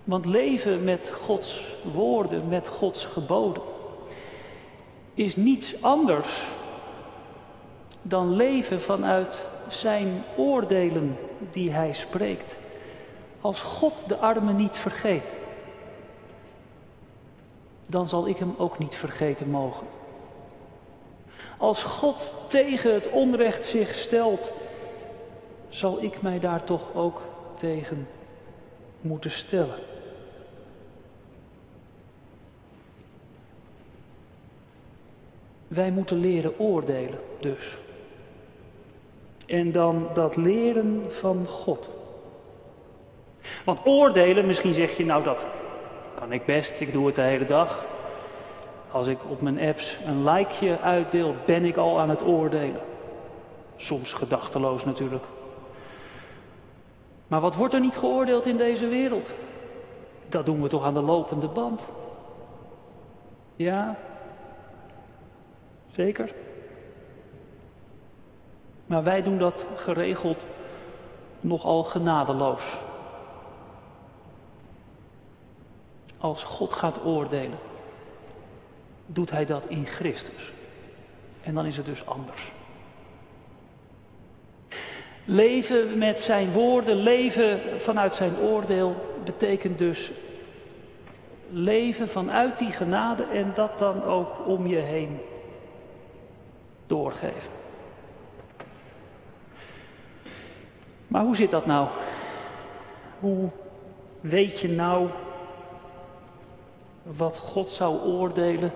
Want 0.04 0.26
leven 0.26 0.84
met 0.84 1.12
Gods 1.22 1.78
woorden, 1.94 2.48
met 2.48 2.68
Gods 2.68 3.06
geboden, 3.06 3.62
is 5.14 5.36
niets 5.36 5.82
anders 5.82 6.48
dan 8.02 8.36
leven 8.36 8.82
vanuit 8.82 9.46
zijn 9.68 10.24
oordelen 10.38 11.18
die 11.52 11.72
hij 11.72 11.94
spreekt. 11.94 12.58
Als 13.42 13.60
God 13.60 14.04
de 14.08 14.18
armen 14.18 14.56
niet 14.56 14.78
vergeet, 14.78 15.32
dan 17.86 18.08
zal 18.08 18.28
ik 18.28 18.38
hem 18.38 18.54
ook 18.58 18.80
niet 18.80 18.96
vergeten 18.96 19.50
mogen. 19.50 19.99
Als 21.60 21.84
God 21.84 22.36
tegen 22.48 22.94
het 22.94 23.10
onrecht 23.10 23.66
zich 23.66 23.96
stelt, 23.96 24.54
zal 25.70 26.04
ik 26.04 26.22
mij 26.22 26.40
daar 26.40 26.64
toch 26.64 26.96
ook 26.96 27.22
tegen 27.56 28.08
moeten 29.02 29.32
stellen. 29.32 29.80
Wij 35.68 35.92
moeten 35.92 36.20
leren 36.20 36.60
oordelen 36.60 37.20
dus. 37.40 37.78
En 39.46 39.72
dan 39.72 40.08
dat 40.14 40.36
leren 40.36 41.06
van 41.08 41.48
God. 41.48 41.90
Want 43.66 43.80
oordelen, 43.86 44.46
misschien 44.46 44.74
zeg 44.74 44.98
je 44.98 45.06
nou 45.06 45.24
dat 45.24 45.50
kan 46.20 46.32
ik 46.32 46.46
best, 46.46 46.80
ik 46.80 46.94
doe 46.94 47.06
het 47.06 47.16
de 47.16 47.22
hele 47.22 47.46
dag. 47.46 47.86
Als 48.92 49.08
ik 49.08 49.18
op 49.30 49.42
mijn 49.42 49.60
apps 49.60 49.98
een 50.06 50.24
likeje 50.24 50.80
uitdeel, 50.80 51.36
ben 51.46 51.66
ik 51.66 51.78
al 51.78 52.00
aan 52.00 52.10
het 52.10 52.24
oordelen. 52.24 52.82
Soms 53.76 54.14
gedachteloos 54.14 54.86
natuurlijk. 54.86 55.26
Maar 57.28 57.42
wat 57.42 57.56
wordt 57.56 57.74
er 57.74 57.80
niet 57.80 57.98
geoordeeld 57.98 58.46
in 58.46 58.58
deze 58.58 58.88
wereld? 58.88 59.34
Dat 60.30 60.46
doen 60.46 60.62
we 60.62 60.68
toch 60.68 60.84
aan 60.84 60.94
de 60.94 61.02
lopende 61.02 61.48
band? 61.48 61.86
Ja, 63.56 63.96
zeker. 65.92 66.34
Maar 68.86 69.04
wij 69.04 69.24
doen 69.24 69.38
dat 69.38 69.66
geregeld 69.76 70.48
nogal 71.40 71.84
genadeloos. 71.84 72.78
Als 76.18 76.44
God 76.44 76.74
gaat 76.74 77.06
oordelen, 77.06 77.58
doet 79.14 79.32
Hij 79.32 79.46
dat 79.46 79.66
in 79.66 79.86
Christus. 79.86 80.52
En 81.44 81.54
dan 81.54 81.66
is 81.66 81.78
het 81.78 81.86
dus 81.86 82.06
anders. 82.06 82.52
Leven 85.26 85.98
met 85.98 86.22
zijn 86.22 86.52
woorden, 86.52 86.96
leven 86.96 87.60
vanuit 87.82 88.14
zijn 88.14 88.38
oordeel, 88.38 88.96
betekent 89.24 89.78
dus 89.78 90.12
leven 91.50 92.10
vanuit 92.10 92.58
die 92.58 92.72
genade 92.72 93.24
en 93.24 93.52
dat 93.56 93.80
dan 93.80 94.04
ook 94.04 94.48
om 94.48 94.68
je 94.68 94.78
heen 94.78 95.20
doorgeven. 96.88 97.52
Maar 101.08 101.24
hoe 101.24 101.36
zit 101.36 101.52
dat 101.52 101.66
nou? 101.66 101.88
Hoe 103.20 103.50
weet 104.22 104.60
je 104.60 104.70
nou 104.70 105.10
wat 107.18 107.38
God 107.38 107.72
zou 107.72 108.00
oordelen? 108.00 108.72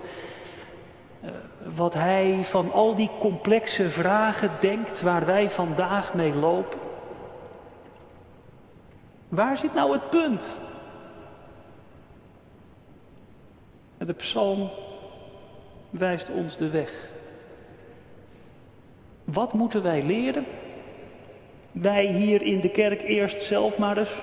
Eh, 1.21 1.29
wat 1.75 1.93
Hij 1.93 2.39
van 2.43 2.71
al 2.71 2.95
die 2.95 3.09
complexe 3.19 3.89
vragen 3.89 4.51
denkt 4.59 5.01
waar 5.01 5.25
wij 5.25 5.49
vandaag 5.49 6.13
mee 6.13 6.33
lopen? 6.35 6.79
Waar 9.29 9.57
zit 9.57 9.73
nou 9.73 9.91
het 9.91 10.09
punt? 10.09 10.59
De 13.97 14.13
psalm 14.13 14.69
wijst 15.89 16.29
ons 16.29 16.57
de 16.57 16.69
weg. 16.69 17.11
Wat 19.23 19.53
moeten 19.53 19.83
wij 19.83 20.03
leren? 20.03 20.45
Wij 21.71 22.05
hier 22.05 22.41
in 22.41 22.59
de 22.59 22.69
kerk 22.69 23.01
eerst 23.01 23.41
zelf 23.41 23.77
maar 23.77 23.97
eens. 23.97 24.21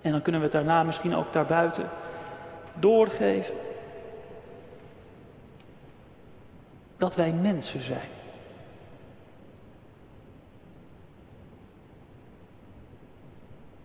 En 0.00 0.10
dan 0.10 0.22
kunnen 0.22 0.40
we 0.40 0.46
het 0.46 0.56
daarna 0.56 0.82
misschien 0.82 1.14
ook 1.14 1.32
daarbuiten 1.32 1.90
doorgeven. 2.74 3.54
Dat 6.96 7.14
wij 7.14 7.32
mensen 7.32 7.82
zijn. 7.82 8.08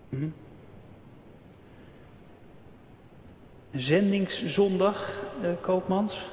Hm? 0.08 0.28
Zendingszondag, 3.72 5.08
eh, 5.42 5.50
Koopmans. 5.60 6.28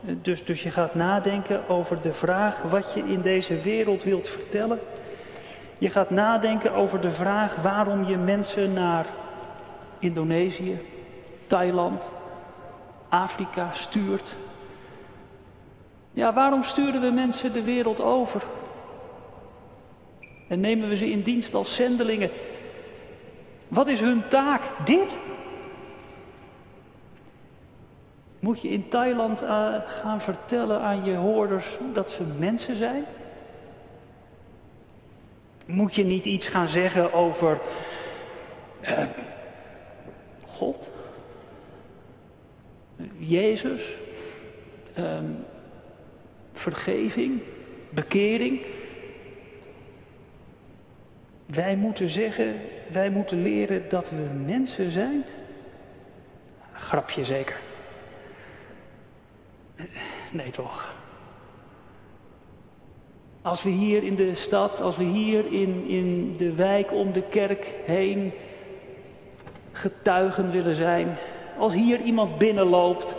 Dus, 0.00 0.44
dus 0.44 0.62
je 0.62 0.70
gaat 0.70 0.94
nadenken 0.94 1.68
over 1.68 2.00
de 2.00 2.12
vraag 2.12 2.62
wat 2.62 2.92
je 2.94 3.02
in 3.02 3.20
deze 3.20 3.60
wereld 3.60 4.02
wilt 4.02 4.28
vertellen. 4.28 4.78
Je 5.78 5.90
gaat 5.90 6.10
nadenken 6.10 6.72
over 6.72 7.00
de 7.00 7.10
vraag 7.10 7.56
waarom 7.56 8.04
je 8.04 8.16
mensen 8.16 8.72
naar 8.72 9.06
Indonesië, 9.98 10.80
Thailand, 11.52 12.10
Afrika 13.08 13.72
stuurt. 13.72 14.34
Ja, 16.12 16.32
waarom 16.32 16.62
sturen 16.62 17.00
we 17.00 17.10
mensen 17.10 17.52
de 17.52 17.62
wereld 17.62 18.00
over? 18.00 18.42
En 20.48 20.60
nemen 20.60 20.88
we 20.88 20.96
ze 20.96 21.10
in 21.10 21.22
dienst 21.22 21.54
als 21.54 21.74
zendelingen? 21.74 22.30
Wat 23.68 23.88
is 23.88 24.00
hun 24.00 24.28
taak? 24.28 24.62
Dit? 24.84 25.18
Moet 28.38 28.60
je 28.60 28.68
in 28.68 28.88
Thailand 28.88 29.42
uh, 29.42 29.74
gaan 29.86 30.20
vertellen 30.20 30.80
aan 30.80 31.04
je 31.04 31.16
hoorders 31.16 31.66
dat 31.92 32.10
ze 32.10 32.22
mensen 32.38 32.76
zijn? 32.76 33.04
Moet 35.66 35.94
je 35.94 36.04
niet 36.04 36.24
iets 36.24 36.48
gaan 36.48 36.68
zeggen 36.68 37.12
over 37.12 37.60
uh, 38.82 38.98
God? 40.46 40.90
Jezus? 43.16 43.82
Um, 44.98 45.44
vergeving? 46.52 47.40
Bekering? 47.90 48.60
Wij 51.46 51.76
moeten 51.76 52.08
zeggen, 52.08 52.54
wij 52.92 53.10
moeten 53.10 53.42
leren 53.42 53.88
dat 53.88 54.10
we 54.10 54.28
mensen 54.46 54.90
zijn? 54.90 55.24
Grapje 56.72 57.24
zeker. 57.24 57.56
Nee 60.30 60.50
toch. 60.50 60.96
Als 63.42 63.62
we 63.62 63.70
hier 63.70 64.02
in 64.02 64.14
de 64.14 64.34
stad, 64.34 64.80
als 64.80 64.96
we 64.96 65.04
hier 65.04 65.52
in, 65.52 65.88
in 65.88 66.36
de 66.36 66.54
wijk 66.54 66.92
om 66.92 67.12
de 67.12 67.22
kerk 67.22 67.74
heen 67.84 68.32
getuigen 69.72 70.50
willen 70.50 70.74
zijn. 70.74 71.16
Als 71.62 71.74
hier 71.74 72.00
iemand 72.00 72.38
binnenloopt 72.38 73.14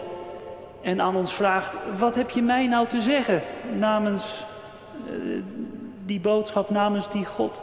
en 0.82 1.02
aan 1.02 1.16
ons 1.16 1.34
vraagt, 1.34 1.78
wat 1.98 2.16
heb 2.16 2.30
je 2.30 2.42
mij 2.42 2.68
nou 2.68 2.88
te 2.88 3.02
zeggen 3.02 3.42
namens 3.78 4.46
uh, 5.10 5.44
die 6.06 6.20
boodschap, 6.20 6.70
namens 6.70 7.10
die 7.10 7.26
God? 7.26 7.62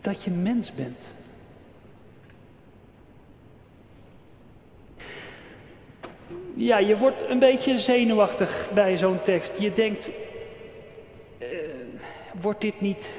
Dat 0.00 0.22
je 0.22 0.30
mens 0.30 0.74
bent. 0.74 1.02
ja, 6.54 6.78
je 6.78 6.96
wordt 6.96 7.22
een 7.28 7.38
beetje 7.38 7.78
zenuwachtig 7.78 8.68
bij 8.74 8.96
zo'n 8.96 9.22
tekst. 9.22 9.58
Je 9.58 9.72
denkt, 9.72 10.10
uh, 11.38 11.48
wordt 12.40 12.60
dit 12.60 12.80
niet 12.80 13.10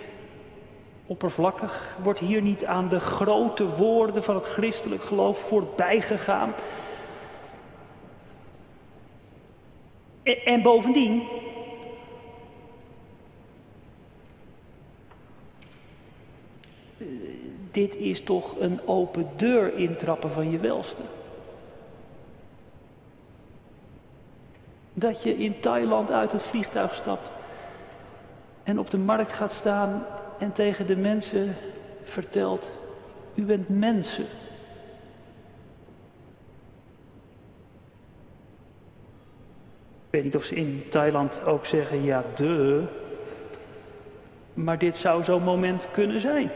oppervlakkig? 1.10 1.98
Wordt 2.04 2.20
hier 2.20 2.42
niet 2.42 2.66
aan 2.66 2.90
de 2.90 3.00
grote 3.00 3.76
woorden 3.76 4.24
van 4.24 4.36
het 4.36 4.46
christelijk 4.46 5.04
geloof 5.04 5.40
voorbij 5.40 6.02
gegaan? 6.02 6.54
En, 10.24 10.46
en 10.46 10.62
bovendien, 10.62 11.28
dit 17.72 17.96
is 17.96 18.24
toch 18.24 18.60
een 18.60 18.88
open 18.88 19.30
deur 19.36 19.78
intrappen 19.78 20.32
van 20.32 20.52
je 20.52 20.60
welste. 20.60 21.02
Dat 24.94 25.24
je 25.24 25.38
in 25.38 25.60
Thailand 25.60 26.12
uit 26.12 26.32
het 26.32 26.42
vliegtuig 26.42 26.94
stapt 26.94 27.30
en 28.64 28.80
op 28.80 28.90
de 28.90 28.98
markt 28.98 29.32
gaat 29.32 29.52
staan 29.52 30.06
en 30.40 30.54
tegen 30.54 30.88
de 30.88 30.96
mensen 30.96 31.56
vertelt, 32.04 32.70
u 33.36 33.44
bent 33.44 33.70
mensen. 33.70 34.26
Ik 40.06 40.16
weet 40.16 40.24
niet 40.24 40.36
of 40.36 40.44
ze 40.44 40.56
in 40.56 40.84
Thailand 40.90 41.44
ook 41.46 41.66
zeggen, 41.66 42.04
ja, 42.04 42.24
de. 42.36 42.84
Maar 44.54 44.78
dit 44.78 44.98
zou 44.98 45.24
zo'n 45.24 45.44
moment 45.44 45.88
kunnen 45.92 46.20
zijn. 46.20 46.52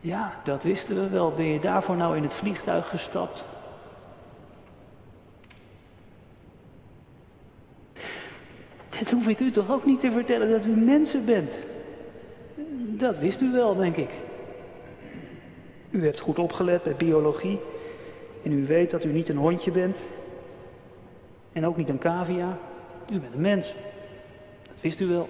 Ja, 0.00 0.40
dat 0.44 0.62
wisten 0.62 0.94
we 1.02 1.08
wel. 1.08 1.32
Ben 1.32 1.46
je 1.46 1.60
daarvoor 1.60 1.96
nou 1.96 2.16
in 2.16 2.22
het 2.22 2.34
vliegtuig 2.34 2.88
gestapt? 2.88 3.44
Dat 9.08 9.16
hoef 9.16 9.28
ik 9.28 9.40
u 9.40 9.50
toch 9.50 9.70
ook 9.70 9.84
niet 9.84 10.00
te 10.00 10.10
vertellen 10.10 10.50
dat 10.50 10.64
u 10.64 10.68
mensen 10.68 11.24
bent. 11.24 11.52
Dat 12.76 13.18
wist 13.18 13.40
u 13.40 13.52
wel, 13.52 13.74
denk 13.74 13.96
ik. 13.96 14.10
U 15.90 16.04
hebt 16.04 16.20
goed 16.20 16.38
opgelet 16.38 16.82
bij 16.82 16.94
biologie. 16.94 17.58
En 18.42 18.52
u 18.52 18.66
weet 18.66 18.90
dat 18.90 19.04
u 19.04 19.12
niet 19.12 19.28
een 19.28 19.36
hondje 19.36 19.70
bent. 19.70 19.98
En 21.52 21.66
ook 21.66 21.76
niet 21.76 21.88
een 21.88 21.98
cavia. 21.98 22.58
U 23.12 23.20
bent 23.20 23.34
een 23.34 23.40
mens. 23.40 23.74
Dat 24.62 24.80
wist 24.80 25.00
u 25.00 25.06
wel. 25.06 25.28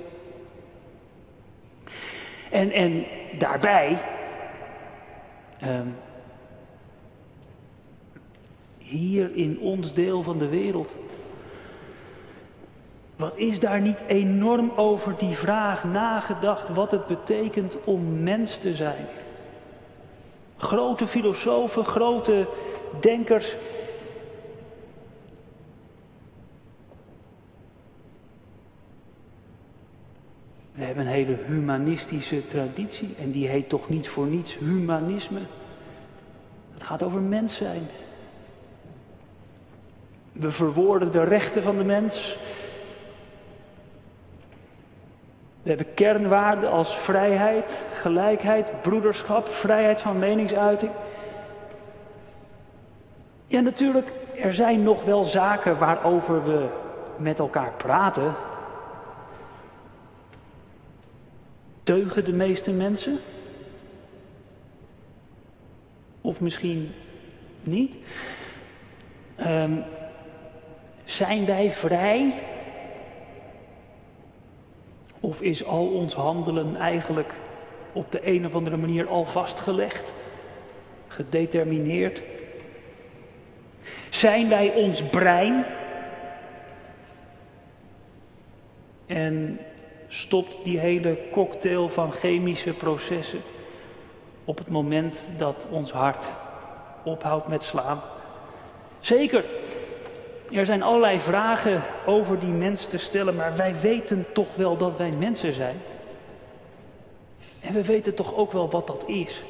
En, 2.50 2.70
en 2.70 3.04
daarbij. 3.38 3.98
Um, 5.64 5.94
hier 8.78 9.36
in 9.36 9.60
ons 9.60 9.94
deel 9.94 10.22
van 10.22 10.38
de 10.38 10.48
wereld 10.48 10.94
Wat 13.18 13.36
is 13.36 13.60
daar 13.60 13.80
niet 13.80 14.02
enorm 14.06 14.72
over 14.76 15.14
die 15.16 15.34
vraag 15.34 15.84
nagedacht 15.84 16.68
wat 16.68 16.90
het 16.90 17.06
betekent 17.06 17.76
om 17.84 18.22
mens 18.22 18.58
te 18.58 18.74
zijn? 18.74 19.06
Grote 20.56 21.06
filosofen, 21.06 21.84
grote 21.84 22.46
denkers. 23.00 23.56
We 30.72 30.84
hebben 30.84 31.06
een 31.06 31.12
hele 31.12 31.36
humanistische 31.46 32.46
traditie 32.46 33.14
en 33.18 33.30
die 33.30 33.48
heet 33.48 33.68
toch 33.68 33.88
niet 33.88 34.08
voor 34.08 34.26
niets 34.26 34.58
humanisme. 34.58 35.40
Het 36.72 36.82
gaat 36.82 37.02
over 37.02 37.20
mens 37.20 37.56
zijn. 37.56 37.82
We 40.32 40.50
verwoorden 40.50 41.12
de 41.12 41.24
rechten 41.24 41.62
van 41.62 41.78
de 41.78 41.84
mens. 41.84 42.38
We 45.68 45.74
hebben 45.74 45.94
kernwaarden 45.94 46.70
als 46.70 46.96
vrijheid, 46.96 47.76
gelijkheid, 47.92 48.82
broederschap, 48.82 49.48
vrijheid 49.48 50.00
van 50.00 50.18
meningsuiting. 50.18 50.92
Ja, 53.46 53.60
natuurlijk, 53.60 54.12
er 54.42 54.54
zijn 54.54 54.82
nog 54.82 55.04
wel 55.04 55.24
zaken 55.24 55.78
waarover 55.78 56.44
we 56.44 56.68
met 57.16 57.38
elkaar 57.38 57.72
praten. 57.72 58.34
Deugen 61.82 62.24
de 62.24 62.32
meeste 62.32 62.70
mensen? 62.70 63.18
Of 66.20 66.40
misschien 66.40 66.94
niet? 67.62 67.96
Um, 69.40 69.84
zijn 71.04 71.44
wij 71.44 71.72
vrij? 71.72 72.34
Of 75.20 75.42
is 75.42 75.64
al 75.64 75.86
ons 75.86 76.14
handelen 76.14 76.76
eigenlijk 76.76 77.34
op 77.92 78.12
de 78.12 78.26
een 78.26 78.46
of 78.46 78.54
andere 78.54 78.76
manier 78.76 79.08
al 79.08 79.24
vastgelegd, 79.24 80.12
gedetermineerd? 81.08 82.22
Zijn 84.10 84.48
wij 84.48 84.74
ons 84.74 85.02
brein? 85.02 85.64
En 89.06 89.58
stopt 90.08 90.64
die 90.64 90.78
hele 90.78 91.18
cocktail 91.32 91.88
van 91.88 92.12
chemische 92.12 92.72
processen 92.72 93.40
op 94.44 94.58
het 94.58 94.68
moment 94.68 95.28
dat 95.36 95.66
ons 95.70 95.92
hart 95.92 96.26
ophoudt 97.04 97.48
met 97.48 97.64
slaan? 97.64 98.00
Zeker, 99.00 99.44
er 100.50 100.66
zijn 100.66 100.82
allerlei 100.82 101.18
vragen 101.18 101.82
over 102.06 102.38
die 102.38 102.48
mens 102.48 102.86
te 102.86 102.98
stellen, 102.98 103.36
maar 103.36 103.56
wij 103.56 103.74
weten 103.80 104.26
toch 104.32 104.54
wel 104.54 104.76
dat 104.76 104.96
wij 104.96 105.12
mensen 105.18 105.54
zijn. 105.54 105.76
En 107.60 107.72
we 107.72 107.84
weten 107.84 108.14
toch 108.14 108.34
ook 108.34 108.52
wel 108.52 108.70
wat 108.70 108.86
dat 108.86 109.04
is. 109.06 109.42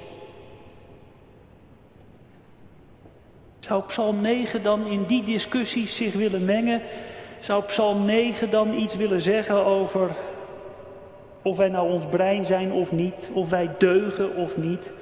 Zou 3.58 3.82
Psalm 3.82 4.20
9 4.20 4.62
dan 4.62 4.87
in 4.87 5.04
die 5.04 5.24
discussies 5.24 5.96
zich 5.96 6.14
willen 6.14 6.44
mengen? 6.44 6.82
Zou 7.40 7.64
Psalm 7.64 8.04
9 8.04 8.50
dan 8.50 8.74
iets 8.74 8.94
willen 8.94 9.20
zeggen 9.20 9.64
over 9.64 10.11
of 11.42 11.56
wij 11.56 11.68
nou 11.68 11.92
ons 11.92 12.06
brein 12.06 12.46
zijn 12.46 12.72
of 12.72 12.92
niet, 12.92 13.30
of 13.32 13.50
wij 13.50 13.70
deugen 13.78 14.34
of 14.34 14.56
niet, 14.56 14.92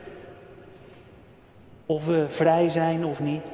of 1.87 2.07
we 2.07 2.25
vrij 2.29 2.69
zijn 2.69 3.05
of 3.05 3.21
niet? 3.21 3.45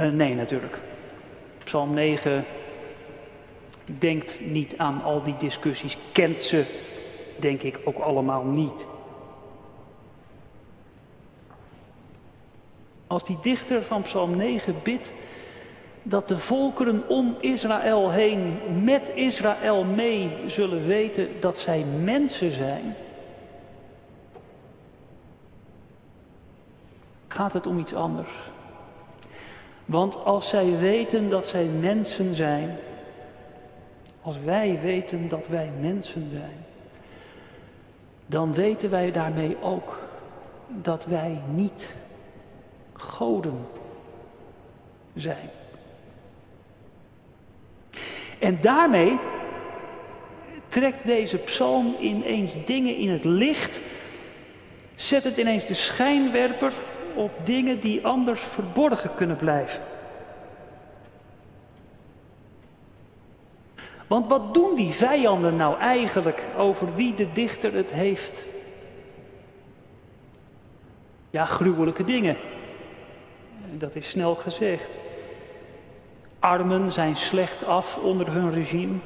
Uh, 0.00 0.10
nee, 0.10 0.34
natuurlijk. 0.34 0.78
Psalm 1.64 1.94
9 1.94 2.44
denkt 3.84 4.40
niet 4.40 4.78
aan 4.78 5.02
al 5.02 5.22
die 5.22 5.36
discussies, 5.36 5.98
kent 6.12 6.42
ze, 6.42 6.64
denk 7.36 7.62
ik, 7.62 7.80
ook 7.84 7.98
allemaal 7.98 8.44
niet. 8.44 8.86
Als 13.06 13.24
die 13.24 13.38
dichter 13.42 13.82
van 13.82 14.02
Psalm 14.02 14.36
9 14.36 14.74
bidt 14.82 15.12
dat 16.02 16.28
de 16.28 16.38
volkeren 16.38 17.08
om 17.08 17.36
Israël 17.40 18.10
heen 18.10 18.58
met 18.84 19.12
Israël 19.14 19.84
mee 19.84 20.36
zullen 20.46 20.86
weten 20.86 21.40
dat 21.40 21.58
zij 21.58 21.84
mensen 21.84 22.52
zijn, 22.52 22.96
gaat 27.28 27.52
het 27.52 27.66
om 27.66 27.78
iets 27.78 27.94
anders. 27.94 28.30
Want 29.90 30.24
als 30.24 30.48
zij 30.48 30.78
weten 30.78 31.28
dat 31.28 31.46
zij 31.46 31.64
mensen 31.64 32.34
zijn, 32.34 32.78
als 34.22 34.36
wij 34.44 34.78
weten 34.82 35.28
dat 35.28 35.48
wij 35.48 35.70
mensen 35.80 36.28
zijn, 36.32 36.64
dan 38.26 38.54
weten 38.54 38.90
wij 38.90 39.12
daarmee 39.12 39.56
ook 39.62 39.98
dat 40.68 41.04
wij 41.04 41.40
niet 41.54 41.94
goden 42.92 43.66
zijn. 45.14 45.50
En 48.38 48.60
daarmee 48.60 49.18
trekt 50.68 51.06
deze 51.06 51.36
psalm 51.36 51.96
ineens 52.00 52.64
dingen 52.64 52.96
in 52.96 53.10
het 53.10 53.24
licht, 53.24 53.80
zet 54.94 55.24
het 55.24 55.36
ineens 55.36 55.66
de 55.66 55.74
schijnwerper 55.74 56.72
op 57.14 57.30
dingen 57.44 57.80
die 57.80 58.06
anders 58.06 58.40
verborgen 58.40 59.14
kunnen 59.14 59.36
blijven. 59.36 59.82
Want 64.06 64.26
wat 64.28 64.54
doen 64.54 64.74
die 64.74 64.92
vijanden 64.92 65.56
nou 65.56 65.78
eigenlijk 65.78 66.46
over 66.56 66.94
wie 66.94 67.14
de 67.14 67.32
dichter 67.32 67.72
het 67.72 67.92
heeft? 67.92 68.46
Ja, 71.30 71.44
gruwelijke 71.44 72.04
dingen. 72.04 72.36
Dat 73.72 73.94
is 73.94 74.08
snel 74.08 74.34
gezegd. 74.34 74.96
Armen 76.38 76.92
zijn 76.92 77.16
slecht 77.16 77.64
af 77.64 77.96
onder 77.96 78.32
hun 78.32 78.52
regime. 78.52 78.98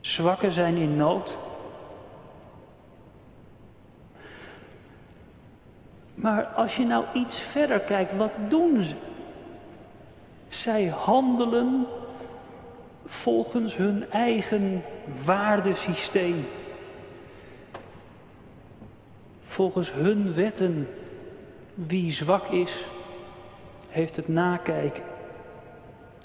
Zwakken 0.00 0.52
zijn 0.52 0.76
in 0.76 0.96
nood. 0.96 1.36
Maar 6.14 6.46
als 6.46 6.76
je 6.76 6.84
nou 6.86 7.04
iets 7.14 7.40
verder 7.40 7.80
kijkt, 7.80 8.16
wat 8.16 8.34
doen 8.48 8.82
ze? 8.82 8.94
Zij 10.48 10.86
handelen 10.86 11.86
volgens 13.06 13.76
hun 13.76 14.10
eigen 14.10 14.84
waardesysteem. 15.24 16.46
Volgens 19.44 19.92
hun 19.92 20.34
wetten. 20.34 20.88
Wie 21.74 22.12
zwak 22.12 22.48
is, 22.48 22.84
heeft 23.88 24.16
het 24.16 24.28
nakijken. 24.28 25.04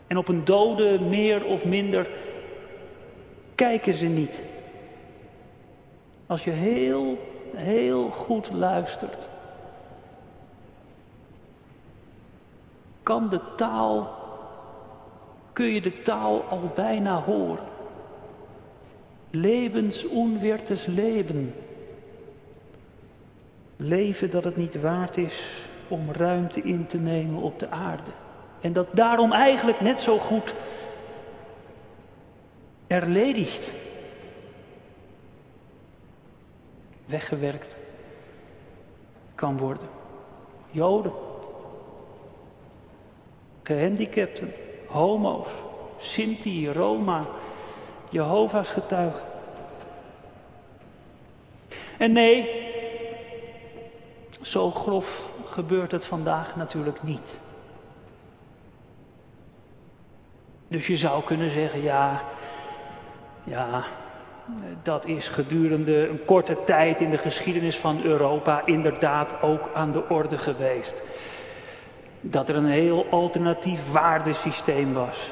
En 0.08 0.17
op 0.17 0.28
een 0.28 0.45
dode 0.45 1.00
meer 1.00 1.45
of 1.45 1.65
minder 1.65 2.08
kijken 3.56 3.93
ze 3.93 4.06
niet. 4.06 4.43
Als 6.26 6.43
je 6.43 6.52
heel, 6.52 7.17
heel 7.56 8.10
goed 8.10 8.52
luistert, 8.52 9.28
kan 13.08 13.30
de 13.30 13.41
taal, 13.56 14.15
kun 15.54 15.65
je 15.65 15.82
de 15.82 16.02
taal 16.02 16.43
al 16.43 16.72
bijna 16.76 17.22
horen. 17.22 17.65
Lebensunwertes 19.30 20.86
leven. 20.86 21.56
Leven 23.76 24.30
dat 24.30 24.43
het 24.43 24.56
niet 24.56 24.82
waard 24.82 25.17
is 25.17 25.48
om 25.88 26.12
ruimte 26.12 26.62
in 26.62 26.88
te 26.88 26.98
nemen 26.98 27.41
op 27.41 27.60
de 27.60 27.70
aarde. 27.70 28.12
En 28.62 28.74
dat 28.74 28.88
daarom 28.91 29.32
eigenlijk 29.34 29.82
net 29.82 30.00
zo 30.00 30.17
goed 30.17 30.54
erledigt. 32.88 33.74
Weggewerkt 37.06 37.78
kan 39.36 39.58
worden. 39.58 39.88
Joden 40.72 41.27
gehandicapten, 43.67 44.53
homo's, 44.86 45.47
Sinti, 45.99 46.71
Roma, 46.71 47.25
Jehovah's 48.10 48.69
getuigen. 48.69 49.21
En 51.97 52.12
nee, 52.12 52.65
zo 54.41 54.71
grof 54.71 55.30
gebeurt 55.45 55.91
het 55.91 56.06
vandaag 56.06 56.56
natuurlijk 56.56 57.03
niet. 57.03 57.38
Dus 60.67 60.88
je 60.88 60.97
zou 60.97 61.23
kunnen 61.23 61.49
zeggen, 61.49 61.82
ja, 61.82 62.21
ja, 63.43 63.84
dat 64.84 65.06
is 65.06 65.27
gedurende 65.27 66.08
een 66.08 66.25
korte 66.25 66.58
tijd 66.65 67.01
in 67.01 67.10
de 67.10 67.17
geschiedenis 67.17 67.77
van 67.77 68.03
Europa 68.03 68.65
inderdaad 68.65 69.41
ook 69.41 69.69
aan 69.73 69.91
de 69.91 70.10
orde 70.10 70.38
geweest. 70.38 71.01
Dat 72.32 72.50
er 72.50 72.56
een 72.56 72.66
heel 72.66 73.06
alternatief 73.10 73.92
waardesysteem 73.92 74.94
was. 74.94 75.32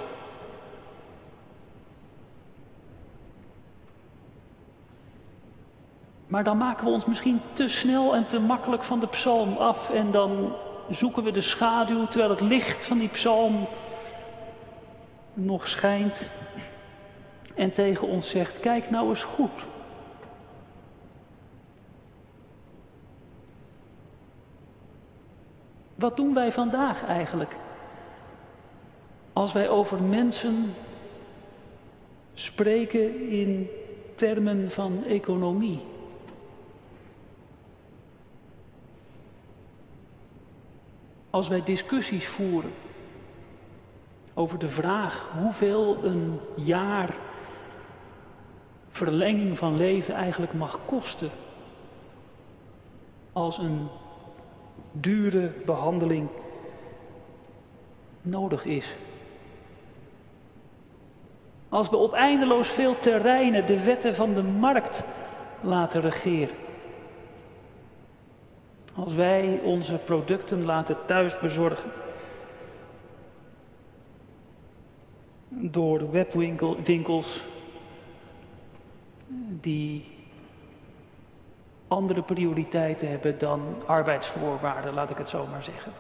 Maar 6.28 6.44
dan 6.44 6.58
maken 6.58 6.86
we 6.86 6.92
ons 6.92 7.06
misschien 7.06 7.42
te 7.54 7.70
snel 7.70 8.16
en 8.16 8.28
te 8.28 8.40
makkelijk 8.40 8.84
van 8.84 9.00
de 9.00 9.08
psalm 9.08 9.58
af 9.58 9.90
en 9.90 10.12
dan 10.12 10.54
zoeken 10.90 11.24
we 11.24 11.32
de 11.32 11.42
schaduw 11.42 12.06
terwijl 12.06 12.30
het 12.30 12.42
licht 12.42 12.86
van 12.86 12.98
die 12.98 13.08
psalm 13.08 13.68
nog 15.34 15.68
schijnt 15.68 16.30
en 17.56 17.72
tegen 17.72 18.08
ons 18.08 18.30
zegt, 18.30 18.60
kijk 18.60 18.90
nou 18.90 19.10
eens 19.10 19.24
goed. 19.24 19.66
Wat 25.96 26.16
doen 26.16 26.34
wij 26.34 26.52
vandaag 26.52 27.06
eigenlijk? 27.06 27.56
Als 29.34 29.54
wij 29.54 29.70
over 29.70 30.04
mensen 30.04 30.74
spreken 32.34 33.30
in 33.30 33.70
termen 34.16 34.72
van 34.72 35.04
economie. 35.04 35.80
Als 41.30 41.48
wij 41.48 41.64
discussies 41.64 42.28
voeren 42.28 42.72
over 44.34 44.60
de 44.60 44.70
vraag 44.70 45.30
hoeveel 45.40 46.04
een 46.04 46.40
jaar 46.56 47.16
verlenging 48.90 49.58
van 49.58 49.78
leven 49.78 50.14
eigenlijk 50.14 50.54
mag 50.54 50.80
kosten. 50.86 51.30
Als 53.34 53.58
een 53.58 53.88
dure 55.00 55.52
behandeling 55.66 56.28
nodig 58.22 58.66
is. 58.66 58.96
Als 61.70 61.90
we 61.90 61.96
op 61.96 62.14
eindeloos 62.14 62.68
veel 62.68 62.98
terreinen 62.98 63.66
de 63.66 63.84
wetten 63.84 64.16
van 64.16 64.34
de 64.34 64.44
markt 64.44 65.04
laten 65.62 66.02
regeren. 66.02 66.56
Als 68.96 69.14
wij 69.14 69.60
onze 69.64 69.98
producten 69.98 70.66
laten 70.66 70.98
thuis 71.06 71.40
bezorgen. 71.40 71.92
Door 75.50 76.12
webwinkels 76.12 77.42
die 79.62 80.15
andere 81.88 82.22
prioriteiten 82.22 83.10
hebben 83.10 83.38
dan 83.38 83.62
arbeidsvoorwaarden, 83.86 84.94
laat 84.94 85.10
ik 85.10 85.18
het 85.18 85.30
zo 85.30 85.48
maar 85.52 85.64
zeggen. 85.64 85.92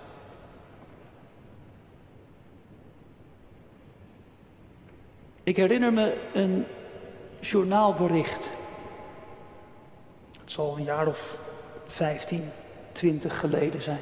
Ik 5.43 5.55
herinner 5.55 5.93
me 5.93 6.17
een 6.33 6.65
journaalbericht. 7.39 8.49
Het 10.39 10.51
zal 10.51 10.77
een 10.77 10.83
jaar 10.83 11.07
of 11.07 11.37
15, 11.85 12.49
20 12.91 13.39
geleden 13.39 13.81
zijn. 13.81 13.99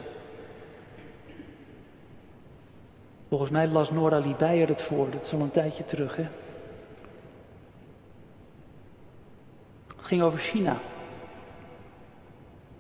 Volgens 3.28 3.52
mij 3.52 3.68
las 3.68 3.92
Nora 3.92 4.18
Liebeyer 4.18 4.68
het 4.68 4.82
voor, 4.82 5.10
dat 5.10 5.24
is 5.24 5.34
al 5.34 5.40
een 5.40 5.52
tijdje 5.52 5.86
terug. 5.86 6.16
Hè? 6.16 6.26
Het 9.96 10.06
ging 10.06 10.22
over 10.22 10.40
China. 10.40 10.78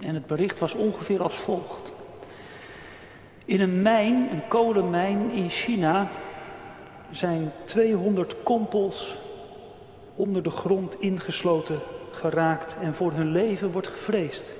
En 0.05 0.13
het 0.13 0.25
bericht 0.25 0.59
was 0.59 0.73
ongeveer 0.73 1.23
als 1.23 1.35
volgt. 1.35 1.91
In 3.45 3.61
een 3.61 3.81
mijn, 3.81 4.29
een 4.31 4.47
kolenmijn 4.47 5.31
in 5.31 5.49
China, 5.49 6.07
zijn 7.11 7.51
200 7.65 8.35
kompels 8.43 9.17
onder 10.15 10.43
de 10.43 10.49
grond 10.49 10.99
ingesloten 10.99 11.79
geraakt 12.11 12.77
en 12.81 12.93
voor 12.93 13.11
hun 13.11 13.31
leven 13.31 13.71
wordt 13.71 13.87
gevreesd. 13.87 14.51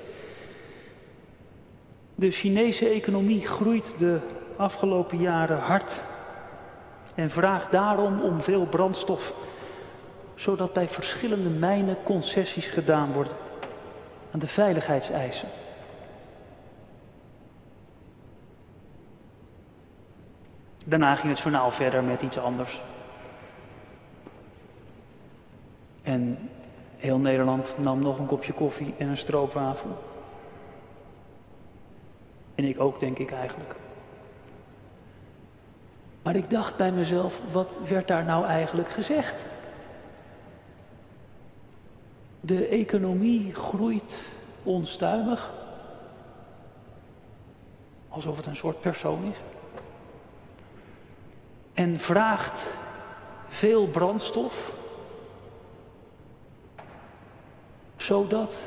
De 2.14 2.30
Chinese 2.30 2.88
economie 2.88 3.46
groeit 3.46 3.94
de 3.98 4.18
afgelopen 4.56 5.18
jaren 5.18 5.58
hard 5.58 6.00
en 7.14 7.30
vraagt 7.30 7.72
daarom 7.72 8.20
om 8.20 8.42
veel 8.42 8.66
brandstof, 8.66 9.34
zodat 10.34 10.72
bij 10.72 10.88
verschillende 10.88 11.48
mijnen 11.48 11.96
concessies 12.04 12.66
gedaan 12.66 13.12
worden 13.12 13.36
aan 14.34 14.40
de 14.40 14.46
veiligheidseisen. 14.46 15.48
Daarna 20.86 21.14
ging 21.14 21.32
het 21.32 21.40
journaal 21.40 21.70
verder 21.70 22.02
met 22.04 22.22
iets 22.22 22.38
anders. 22.38 22.80
En 26.02 26.50
heel 26.96 27.18
Nederland 27.18 27.78
nam 27.78 28.00
nog 28.00 28.18
een 28.18 28.26
kopje 28.26 28.52
koffie 28.52 28.94
en 28.98 29.08
een 29.08 29.16
stroopwafel. 29.16 30.04
En 32.54 32.64
ik 32.64 32.80
ook, 32.80 33.00
denk 33.00 33.18
ik 33.18 33.32
eigenlijk. 33.32 33.74
Maar 36.22 36.36
ik 36.36 36.50
dacht 36.50 36.76
bij 36.76 36.92
mezelf, 36.92 37.40
wat 37.52 37.78
werd 37.88 38.08
daar 38.08 38.24
nou 38.24 38.46
eigenlijk 38.46 38.88
gezegd? 38.88 39.44
De 42.44 42.66
economie 42.66 43.54
groeit 43.54 44.18
onstuimig. 44.62 45.52
Alsof 48.08 48.36
het 48.36 48.46
een 48.46 48.56
soort 48.56 48.80
persoon 48.80 49.24
is. 49.24 49.36
En 51.74 51.98
vraagt 51.98 52.76
veel 53.48 53.86
brandstof. 53.86 54.72
Zodat 57.96 58.62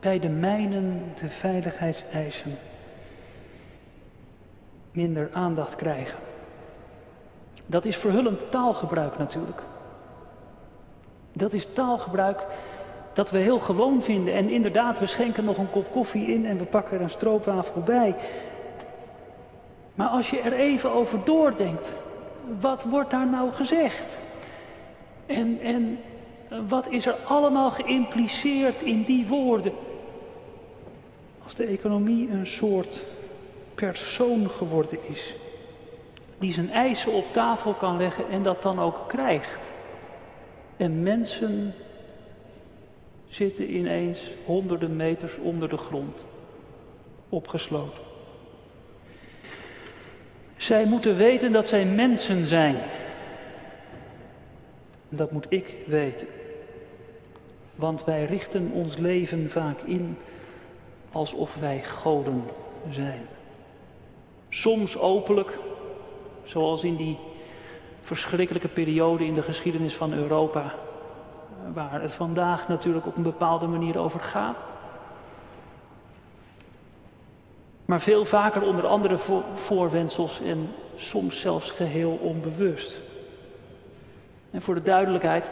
bij 0.00 0.18
de 0.18 0.28
mijnen 0.28 1.12
de 1.20 1.30
veiligheidseisen 1.30 2.58
minder 4.92 5.30
aandacht 5.32 5.76
krijgen. 5.76 6.18
Dat 7.66 7.84
is 7.84 7.96
verhullend 7.96 8.50
taalgebruik 8.50 9.18
natuurlijk. 9.18 9.62
Dat 11.36 11.52
is 11.52 11.66
taalgebruik 11.72 12.46
dat 13.12 13.30
we 13.30 13.38
heel 13.38 13.58
gewoon 13.58 14.02
vinden. 14.02 14.34
En 14.34 14.48
inderdaad, 14.48 14.98
we 14.98 15.06
schenken 15.06 15.44
nog 15.44 15.58
een 15.58 15.70
kop 15.70 15.92
koffie 15.92 16.26
in 16.26 16.46
en 16.46 16.58
we 16.58 16.64
pakken 16.64 16.96
er 16.96 17.02
een 17.02 17.10
stroopwafel 17.10 17.80
bij. 17.80 18.14
Maar 19.94 20.08
als 20.08 20.30
je 20.30 20.40
er 20.40 20.52
even 20.52 20.92
over 20.92 21.18
doordenkt, 21.24 21.94
wat 22.60 22.82
wordt 22.82 23.10
daar 23.10 23.26
nou 23.26 23.52
gezegd? 23.52 24.16
En, 25.26 25.58
en 25.62 25.98
wat 26.68 26.88
is 26.88 27.06
er 27.06 27.16
allemaal 27.24 27.70
geïmpliceerd 27.70 28.82
in 28.82 29.02
die 29.02 29.26
woorden? 29.26 29.72
Als 31.44 31.54
de 31.54 31.64
economie 31.64 32.30
een 32.30 32.46
soort 32.46 33.04
persoon 33.74 34.50
geworden 34.50 34.98
is, 35.02 35.36
die 36.38 36.52
zijn 36.52 36.70
eisen 36.70 37.12
op 37.12 37.32
tafel 37.32 37.72
kan 37.74 37.96
leggen 37.96 38.24
en 38.30 38.42
dat 38.42 38.62
dan 38.62 38.78
ook 38.78 39.04
krijgt. 39.06 39.72
En 40.76 41.02
mensen 41.02 41.74
zitten 43.28 43.74
ineens 43.76 44.30
honderden 44.44 44.96
meters 44.96 45.36
onder 45.36 45.68
de 45.68 45.76
grond, 45.76 46.26
opgesloten. 47.28 48.02
Zij 50.56 50.86
moeten 50.86 51.16
weten 51.16 51.52
dat 51.52 51.66
zij 51.66 51.84
mensen 51.84 52.46
zijn. 52.46 52.76
Dat 55.08 55.32
moet 55.32 55.46
ik 55.48 55.76
weten. 55.86 56.26
Want 57.74 58.04
wij 58.04 58.24
richten 58.24 58.70
ons 58.70 58.96
leven 58.96 59.50
vaak 59.50 59.80
in 59.80 60.16
alsof 61.12 61.54
wij 61.54 61.82
goden 61.82 62.42
zijn. 62.90 63.26
Soms 64.48 64.98
openlijk, 64.98 65.58
zoals 66.42 66.84
in 66.84 66.96
die 66.96 67.18
verschrikkelijke 68.04 68.68
periode 68.68 69.26
in 69.26 69.34
de 69.34 69.42
geschiedenis 69.42 69.94
van 69.94 70.12
Europa, 70.12 70.74
waar 71.72 72.02
het 72.02 72.12
vandaag 72.12 72.68
natuurlijk 72.68 73.06
op 73.06 73.16
een 73.16 73.22
bepaalde 73.22 73.66
manier 73.66 73.98
over 73.98 74.20
gaat. 74.20 74.64
Maar 77.84 78.00
veel 78.00 78.24
vaker 78.24 78.62
onder 78.62 78.86
andere 78.86 79.18
voorwendsels 79.54 80.40
en 80.40 80.68
soms 80.96 81.40
zelfs 81.40 81.70
geheel 81.70 82.10
onbewust. 82.10 82.98
En 84.50 84.62
voor 84.62 84.74
de 84.74 84.82
duidelijkheid, 84.82 85.50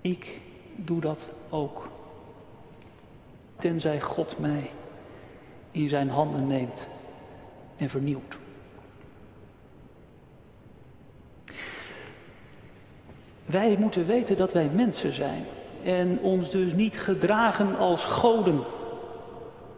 ik 0.00 0.40
doe 0.76 1.00
dat 1.00 1.28
ook. 1.50 1.88
Tenzij 3.58 4.00
God 4.00 4.38
mij 4.38 4.70
in 5.70 5.88
zijn 5.88 6.08
handen 6.08 6.46
neemt 6.46 6.86
en 7.76 7.88
vernieuwt. 7.88 8.36
Wij 13.46 13.76
moeten 13.78 14.06
weten 14.06 14.36
dat 14.36 14.52
wij 14.52 14.70
mensen 14.72 15.12
zijn 15.12 15.44
en 15.82 16.18
ons 16.22 16.50
dus 16.50 16.72
niet 16.72 16.98
gedragen 16.98 17.76
als 17.78 18.04
goden. 18.04 18.60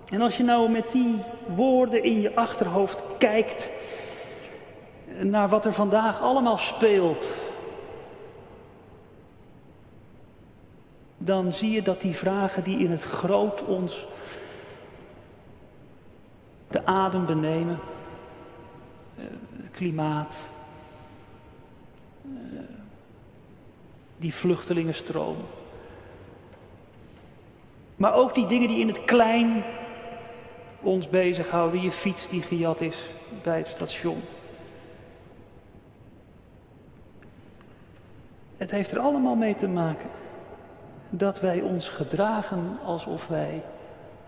En 0.08 0.20
als 0.20 0.36
je 0.36 0.42
nou 0.42 0.70
met 0.70 0.92
die 0.92 1.16
woorden 1.54 2.02
in 2.02 2.20
je 2.20 2.34
achterhoofd 2.34 3.02
kijkt 3.18 3.70
naar 5.22 5.48
wat 5.48 5.64
er 5.64 5.72
vandaag 5.72 6.20
allemaal 6.20 6.58
speelt, 6.58 7.34
dan 11.18 11.52
zie 11.52 11.70
je 11.70 11.82
dat 11.82 12.00
die 12.00 12.14
vragen 12.14 12.62
die 12.62 12.78
in 12.78 12.90
het 12.90 13.02
groot 13.02 13.64
ons 13.64 14.06
de 16.70 16.86
adem 16.86 17.26
benemen, 17.26 17.78
eh, 19.16 19.24
klimaat, 19.70 20.36
eh, 22.24 22.77
die 24.18 24.34
vluchtelingenstroom, 24.34 25.36
maar 27.96 28.14
ook 28.14 28.34
die 28.34 28.46
dingen 28.46 28.68
die 28.68 28.80
in 28.80 28.88
het 28.88 29.04
klein 29.04 29.64
ons 30.80 31.08
bezighouden, 31.08 31.80
je 31.80 31.90
fiets 31.90 32.28
die 32.28 32.42
gejat 32.42 32.80
is 32.80 32.96
bij 33.42 33.56
het 33.56 33.66
station. 33.66 34.22
Het 38.56 38.70
heeft 38.70 38.90
er 38.90 38.98
allemaal 38.98 39.34
mee 39.34 39.54
te 39.54 39.68
maken 39.68 40.10
dat 41.10 41.40
wij 41.40 41.60
ons 41.60 41.88
gedragen 41.88 42.78
alsof 42.84 43.26
wij 43.26 43.62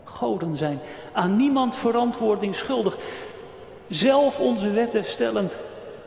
goden 0.05 0.57
zijn. 0.57 0.79
Aan 1.13 1.37
niemand 1.37 1.77
verantwoording 1.77 2.55
schuldig. 2.55 2.99
Zelf 3.89 4.41
onze 4.41 4.71
wetten 4.71 5.05
stellend, 5.05 5.57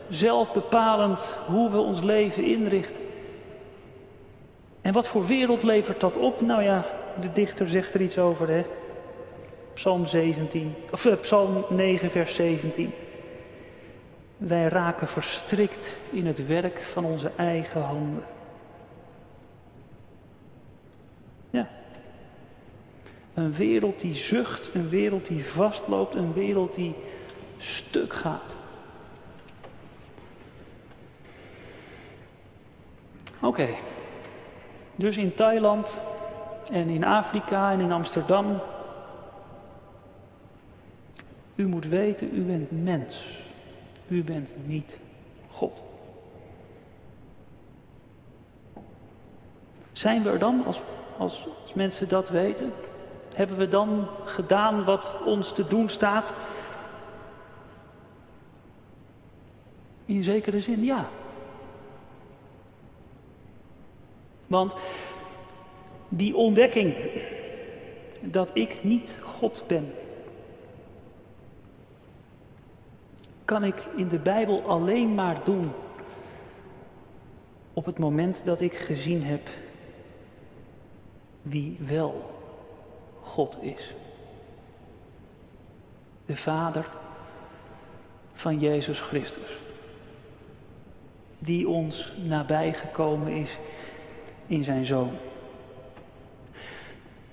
zelf 0.08 0.52
bepalend 0.52 1.36
hoe 1.46 1.70
we 1.70 1.78
ons 1.78 2.00
leven 2.00 2.44
inrichten. 2.44 3.03
En 4.84 4.92
wat 4.92 5.06
voor 5.08 5.26
wereld 5.26 5.62
levert 5.62 6.00
dat 6.00 6.16
op? 6.16 6.40
Nou 6.40 6.62
ja, 6.62 6.86
de 7.20 7.32
dichter 7.32 7.68
zegt 7.68 7.94
er 7.94 8.00
iets 8.00 8.18
over, 8.18 8.48
hè? 8.48 8.62
Psalm 9.74 10.06
17, 10.06 10.74
of 10.90 11.04
uh, 11.04 11.14
Psalm 11.20 11.64
9, 11.68 12.10
vers 12.10 12.34
17. 12.34 12.92
Wij 14.36 14.68
raken 14.68 15.08
verstrikt 15.08 15.96
in 16.10 16.26
het 16.26 16.46
werk 16.46 16.78
van 16.78 17.04
onze 17.04 17.30
eigen 17.36 17.80
handen. 17.80 18.24
Ja. 21.50 21.68
Een 23.34 23.54
wereld 23.54 24.00
die 24.00 24.14
zucht, 24.14 24.74
een 24.74 24.88
wereld 24.88 25.26
die 25.26 25.44
vastloopt, 25.44 26.14
een 26.14 26.32
wereld 26.32 26.74
die 26.74 26.94
stuk 27.56 28.12
gaat. 28.12 28.56
Oké, 33.40 33.68
dus 34.96 35.16
in 35.16 35.34
Thailand 35.34 35.98
en 36.72 36.88
in 36.88 37.04
Afrika 37.04 37.72
en 37.72 37.80
in 37.80 37.92
Amsterdam. 37.92 38.60
U 41.54 41.66
moet 41.66 41.86
weten, 41.86 42.30
u 42.32 42.42
bent 42.42 42.82
mens. 42.82 43.42
U 44.08 44.24
bent 44.24 44.54
niet 44.66 44.98
God. 45.50 45.82
Zijn 49.92 50.22
we 50.22 50.30
er 50.30 50.38
dan 50.38 50.64
als, 50.66 50.80
als, 51.18 51.46
als 51.62 51.74
mensen 51.74 52.08
dat 52.08 52.28
weten? 52.28 52.72
Hebben 53.34 53.56
we 53.56 53.68
dan 53.68 54.06
gedaan 54.24 54.84
wat 54.84 55.16
ons 55.24 55.52
te 55.52 55.66
doen 55.66 55.88
staat? 55.88 56.34
In 60.04 60.24
zekere 60.24 60.60
zin 60.60 60.84
ja. 60.84 61.08
Want 64.54 64.74
die 66.08 66.36
ontdekking 66.36 66.94
dat 68.20 68.50
ik 68.52 68.84
niet 68.84 69.14
God 69.22 69.64
ben, 69.66 69.92
kan 73.44 73.64
ik 73.64 73.86
in 73.96 74.08
de 74.08 74.18
Bijbel 74.18 74.62
alleen 74.62 75.14
maar 75.14 75.44
doen 75.44 75.72
op 77.72 77.84
het 77.84 77.98
moment 77.98 78.42
dat 78.44 78.60
ik 78.60 78.74
gezien 78.74 79.22
heb 79.22 79.48
wie 81.42 81.76
wel 81.80 82.40
God 83.22 83.58
is. 83.60 83.94
De 86.26 86.36
Vader 86.36 86.90
van 88.32 88.58
Jezus 88.58 89.00
Christus. 89.00 89.58
Die 91.38 91.68
ons 91.68 92.12
nabijgekomen 92.16 93.32
is 93.32 93.58
in 94.46 94.64
zijn 94.64 94.86
Zoon. 94.86 95.10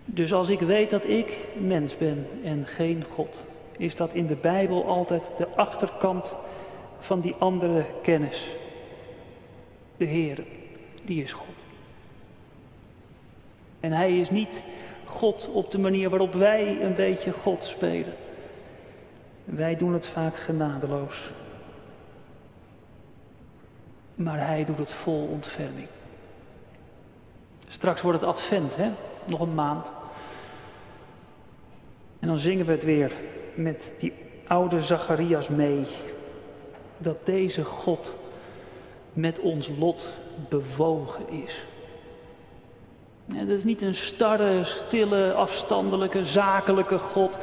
Dus 0.06 0.34
als 0.34 0.50
ik 0.50 0.60
weet 0.60 0.89
dat 0.89 1.06
ik 1.06 1.38
mens 1.58 1.97
ben 1.97 2.28
en 2.43 2.65
geen 2.67 3.04
God, 3.10 3.43
is 3.78 3.95
dat 3.95 4.13
in 4.13 4.28
de 4.28 4.36
Bijbel 4.36 4.86
altijd 4.86 5.32
de 5.38 5.47
achterkant 5.56 6.36
van 7.00 7.19
die 7.19 7.36
andere 7.39 7.86
kennis. 8.02 8.52
De 9.97 10.06
Heer, 10.06 10.43
die 11.04 11.24
is 11.24 11.34
God. 11.34 11.65
En 13.80 13.91
Hij 13.91 14.19
is 14.19 14.30
niet 14.30 14.62
God 15.06 15.50
op 15.54 15.71
de 15.71 15.80
manier 15.80 16.10
waarop 16.10 16.34
wij 16.34 16.82
een 16.82 16.95
beetje 16.95 17.32
God 17.32 17.63
spelen. 17.63 18.13
Wij 19.45 19.76
doen 19.76 19.93
het 19.93 20.08
vaak 20.08 20.36
genadeloos. 20.36 21.32
Maar 24.15 24.47
Hij 24.47 24.65
doet 24.65 24.78
het 24.78 24.91
vol 24.91 25.28
ontferming. 25.28 25.88
Straks 27.72 28.02
wordt 28.02 28.20
het 28.20 28.30
advent, 28.30 28.76
hè? 28.76 28.90
Nog 29.26 29.40
een 29.40 29.54
maand. 29.54 29.92
En 32.20 32.28
dan 32.28 32.38
zingen 32.38 32.66
we 32.66 32.72
het 32.72 32.84
weer 32.84 33.12
met 33.54 33.92
die 33.98 34.14
oude 34.48 34.82
Zacharias 34.82 35.48
mee. 35.48 35.86
Dat 36.98 37.26
deze 37.26 37.66
God 37.66 38.16
met 39.14 39.40
ons 39.40 39.70
lot 39.80 40.10
bewogen 40.50 41.30
is. 41.30 41.64
Dat 43.26 43.48
is 43.48 43.64
niet 43.64 43.82
een 43.82 43.96
starre, 43.96 44.64
stille, 44.64 45.34
afstandelijke, 45.34 46.26
zakelijke 46.26 47.00
God 47.00 47.40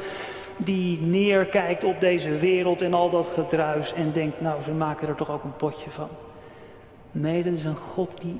die 0.57 1.01
neerkijkt 1.01 1.83
op 1.83 1.99
deze 1.99 2.37
wereld 2.37 2.81
en 2.81 2.93
al 2.93 3.09
dat 3.09 3.27
gedruis 3.27 3.93
en 3.93 4.11
denkt, 4.11 4.41
nou, 4.41 4.61
ze 4.61 4.71
maken 4.71 5.07
er 5.07 5.15
toch 5.15 5.29
ook 5.29 5.43
een 5.43 5.55
potje 5.55 5.89
van. 5.89 6.09
Nee, 7.11 7.43
dat 7.43 7.53
is 7.53 7.63
een 7.63 7.75
God 7.75 8.21
die 8.21 8.39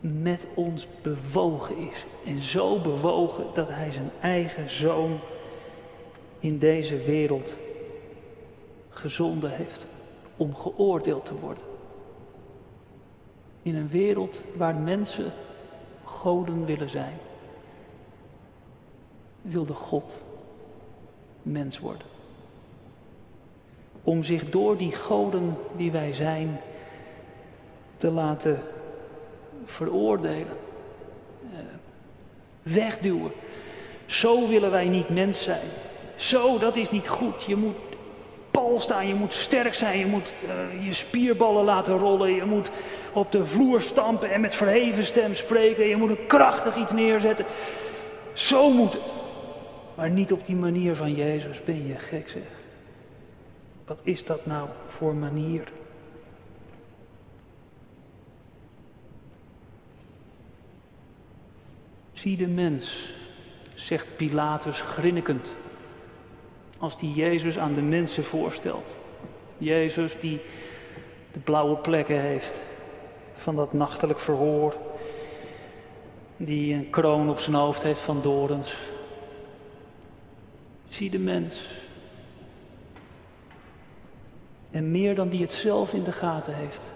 met 0.00 0.46
ons 0.54 0.86
bewogen 1.02 1.76
is. 1.76 2.04
En 2.24 2.42
zo 2.42 2.80
bewogen 2.80 3.44
dat 3.54 3.68
hij 3.68 3.90
zijn 3.90 4.10
eigen 4.20 4.70
zoon 4.70 5.20
in 6.38 6.58
deze 6.58 6.96
wereld 6.96 7.54
gezonden 8.88 9.50
heeft 9.50 9.86
om 10.36 10.54
geoordeeld 10.54 11.24
te 11.24 11.34
worden. 11.34 11.64
In 13.62 13.76
een 13.76 13.88
wereld 13.88 14.44
waar 14.56 14.74
mensen 14.74 15.32
goden 16.04 16.64
willen 16.64 16.90
zijn, 16.90 17.18
wilde 19.42 19.74
God 19.74 20.18
mens 21.42 21.78
worden. 21.78 22.06
Om 24.02 24.22
zich 24.22 24.50
door 24.50 24.76
die 24.76 24.92
goden 24.92 25.56
die 25.76 25.90
wij 25.90 26.12
zijn 26.12 26.60
te 27.96 28.10
laten 28.10 28.62
veroordelen, 29.70 30.56
eh, 31.52 31.58
wegduwen. 32.62 33.32
Zo 34.06 34.48
willen 34.48 34.70
wij 34.70 34.88
niet 34.88 35.08
mens 35.08 35.42
zijn. 35.42 35.68
Zo, 36.16 36.58
dat 36.58 36.76
is 36.76 36.90
niet 36.90 37.08
goed. 37.08 37.44
Je 37.44 37.56
moet 37.56 37.76
pal 38.50 38.80
staan, 38.80 39.06
je 39.06 39.14
moet 39.14 39.32
sterk 39.32 39.74
zijn, 39.74 39.98
je 39.98 40.06
moet 40.06 40.32
uh, 40.44 40.86
je 40.86 40.92
spierballen 40.92 41.64
laten 41.64 41.98
rollen, 41.98 42.34
je 42.34 42.44
moet 42.44 42.70
op 43.12 43.32
de 43.32 43.46
vloer 43.46 43.80
stampen 43.80 44.30
en 44.30 44.40
met 44.40 44.54
verheven 44.54 45.04
stem 45.04 45.34
spreken, 45.34 45.86
je 45.86 45.96
moet 45.96 46.10
een 46.10 46.26
krachtig 46.26 46.76
iets 46.76 46.92
neerzetten. 46.92 47.46
Zo 48.32 48.70
moet 48.70 48.92
het. 48.92 49.12
Maar 49.94 50.10
niet 50.10 50.32
op 50.32 50.46
die 50.46 50.56
manier 50.56 50.96
van 50.96 51.14
Jezus, 51.14 51.64
ben 51.64 51.86
je 51.86 51.94
gek 51.94 52.28
zeg. 52.28 52.42
Wat 53.86 53.98
is 54.02 54.24
dat 54.24 54.46
nou 54.46 54.68
voor 54.88 55.14
manier? 55.14 55.64
Zie 62.20 62.36
de 62.36 62.46
mens, 62.46 63.12
zegt 63.74 64.16
Pilatus 64.16 64.80
grinnikend, 64.80 65.56
als 66.78 66.98
die 66.98 67.12
Jezus 67.12 67.58
aan 67.58 67.74
de 67.74 67.80
mensen 67.80 68.24
voorstelt. 68.24 68.98
Jezus 69.58 70.20
die 70.20 70.40
de 71.32 71.38
blauwe 71.38 71.76
plekken 71.76 72.20
heeft 72.20 72.60
van 73.34 73.56
dat 73.56 73.72
nachtelijk 73.72 74.18
verhoor, 74.18 74.76
die 76.36 76.74
een 76.74 76.90
kroon 76.90 77.30
op 77.30 77.38
zijn 77.38 77.56
hoofd 77.56 77.82
heeft 77.82 78.00
van 78.00 78.22
dorens. 78.22 78.74
Zie 80.88 81.10
de 81.10 81.18
mens. 81.18 81.68
En 84.70 84.90
meer 84.90 85.14
dan 85.14 85.28
die 85.28 85.40
het 85.40 85.52
zelf 85.52 85.92
in 85.92 86.04
de 86.04 86.12
gaten 86.12 86.54
heeft, 86.54 86.92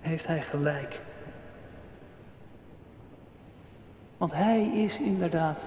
heeft 0.00 0.26
hij 0.26 0.42
gelijk. 0.42 1.00
Want 4.22 4.34
hij 4.34 4.62
is 4.64 4.98
inderdaad 4.98 5.60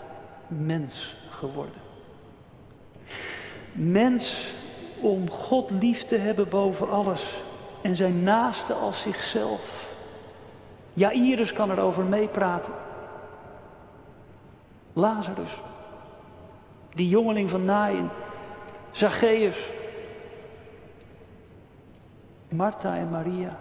mens 0.48 1.16
geworden. 1.30 1.82
Mens 3.72 4.54
om 5.02 5.30
God 5.30 5.70
lief 5.70 6.04
te 6.04 6.18
hebben 6.18 6.50
boven 6.50 6.90
alles 6.90 7.44
en 7.82 7.96
zijn 7.96 8.24
naaste 8.24 8.74
als 8.74 9.02
zichzelf. 9.02 9.96
Jairus 10.94 11.54
kan 11.54 11.72
erover 11.72 12.04
meepraten. 12.04 12.74
Lazarus, 14.94 15.58
die 16.94 17.10
jongeling 17.10 17.50
van 17.50 17.66
Nain, 17.66 18.10
Zacchaeus, 18.92 19.58
Martha 22.50 22.96
en 22.96 23.10
Maria, 23.10 23.60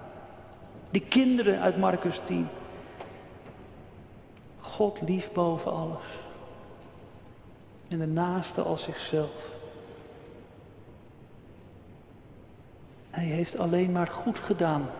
die 0.90 1.04
kinderen 1.08 1.60
uit 1.60 1.78
Marcus 1.78 2.20
10. 2.24 2.48
God 4.74 5.00
lief 5.00 5.32
boven 5.32 5.72
alles. 5.72 6.04
En 7.88 7.98
de 7.98 8.06
naaste 8.06 8.62
als 8.62 8.82
zichzelf. 8.82 9.56
Hij 13.10 13.24
heeft 13.24 13.58
alleen 13.58 13.92
maar 13.92 14.06
goed 14.06 14.38
gedaan. 14.38 14.90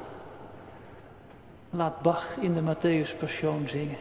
Laat 1.71 2.03
Bach 2.03 2.37
in 2.37 2.55
de 2.55 2.75
Matthäus 2.75 3.19
Passion 3.19 3.69
zingen. 3.69 3.97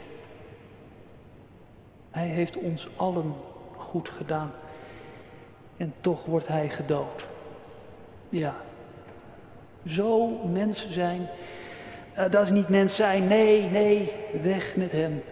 Hij 2.12 2.28
heeft 2.28 2.58
ons 2.58 2.88
allen 2.96 3.34
goed 3.78 4.10
gedaan. 4.10 4.52
En 5.78 5.94
toch 6.02 6.26
wordt 6.26 6.48
hij 6.48 6.70
gedood. 6.70 7.28
Ja. 8.30 8.56
Zo 9.86 10.28
mens 10.46 10.90
zijn. 10.90 11.30
Uh, 12.18 12.30
dat 12.30 12.44
is 12.44 12.52
niet 12.52 12.70
mens 12.70 12.96
zijn. 12.96 13.28
Nee, 13.28 13.70
nee, 13.70 14.12
weg 14.42 14.76
met 14.76 14.92
hem. 14.92 15.24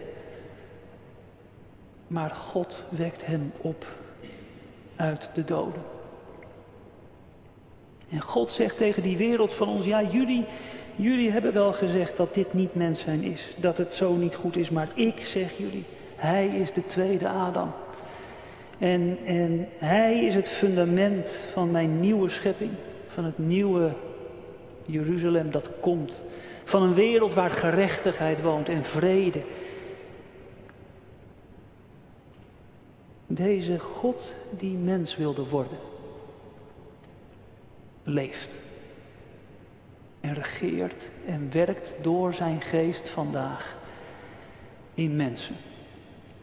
Maar 2.12 2.30
God 2.30 2.82
wekt 2.88 3.26
hem 3.26 3.52
op 3.60 3.86
uit 4.96 5.30
de 5.34 5.44
doden. 5.44 5.82
En 8.10 8.20
God 8.20 8.50
zegt 8.50 8.76
tegen 8.76 9.02
die 9.02 9.16
wereld 9.16 9.52
van 9.52 9.68
ons, 9.68 9.84
ja 9.84 10.02
jullie, 10.02 10.44
jullie 10.96 11.30
hebben 11.30 11.52
wel 11.52 11.72
gezegd 11.72 12.16
dat 12.16 12.34
dit 12.34 12.52
niet 12.52 12.74
mens 12.74 13.00
zijn 13.00 13.22
is. 13.22 13.54
Dat 13.56 13.78
het 13.78 13.94
zo 13.94 14.14
niet 14.14 14.34
goed 14.34 14.56
is, 14.56 14.70
maar 14.70 14.88
ik 14.94 15.20
zeg 15.20 15.58
jullie, 15.58 15.84
hij 16.16 16.46
is 16.46 16.72
de 16.72 16.86
tweede 16.86 17.28
Adam. 17.28 17.72
En, 18.78 19.18
en 19.24 19.68
hij 19.78 20.24
is 20.24 20.34
het 20.34 20.48
fundament 20.48 21.38
van 21.52 21.70
mijn 21.70 22.00
nieuwe 22.00 22.28
schepping, 22.28 22.70
van 23.06 23.24
het 23.24 23.38
nieuwe 23.38 23.92
Jeruzalem 24.86 25.50
dat 25.50 25.70
komt. 25.80 26.22
Van 26.64 26.82
een 26.82 26.94
wereld 26.94 27.34
waar 27.34 27.50
gerechtigheid 27.50 28.40
woont 28.42 28.68
en 28.68 28.84
vrede. 28.84 29.40
Deze 33.34 33.78
God 33.78 34.34
die 34.50 34.76
mens 34.76 35.16
wilde 35.16 35.48
worden, 35.48 35.78
leeft. 38.02 38.54
En 40.20 40.34
regeert 40.34 41.08
en 41.26 41.52
werkt 41.52 41.92
door 42.00 42.34
zijn 42.34 42.60
geest 42.60 43.08
vandaag 43.08 43.76
in 44.94 45.16
mensen. 45.16 45.56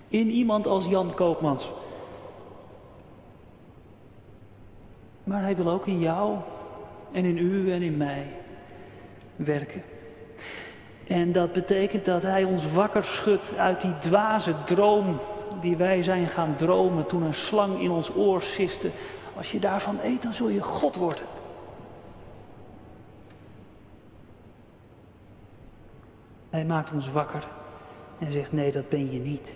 In 0.08 0.30
iemand 0.30 0.68
als 0.68 0.86
Jan 0.86 1.14
Koopmans. 1.14 1.70
Maar 5.24 5.42
hij 5.42 5.56
wil 5.56 5.70
ook 5.70 5.88
in 5.88 6.00
jou 6.00 6.38
en 7.12 7.26
in 7.26 7.38
u 7.38 7.72
en 7.72 7.82
in 7.82 7.98
mij 7.98 8.26
werken. 9.36 9.84
En 11.08 11.32
dat 11.32 11.52
betekent 11.52 12.06
dat 12.06 12.22
hij 12.22 12.44
ons 12.44 12.72
wakker 12.72 13.04
schudt 13.04 13.58
uit 13.58 13.82
die 13.82 14.00
dwaze 14.00 14.54
droom 14.66 15.20
die 15.62 15.78
wij 15.78 16.04
zijn 16.04 16.28
gaan 16.28 16.56
dromen 16.56 17.06
toen 17.06 17.24
een 17.24 17.34
slang 17.34 17.80
in 17.80 17.92
ons 17.92 18.16
oor 18.16 18.42
siste. 18.42 18.92
Als 19.36 19.52
je 19.52 19.60
daarvan 19.60 20.00
eet, 20.04 20.22
dan 20.22 20.34
zul 20.34 20.50
je 20.50 20.64
God 20.64 20.96
worden. 20.96 21.24
Hij 26.50 26.66
maakt 26.66 26.94
ons 26.94 27.12
wakker 27.12 27.48
en 28.20 28.32
zegt: 28.32 28.52
Nee, 28.52 28.72
dat 28.72 28.90
ben 28.90 29.12
je 29.12 29.20
niet. 29.20 29.54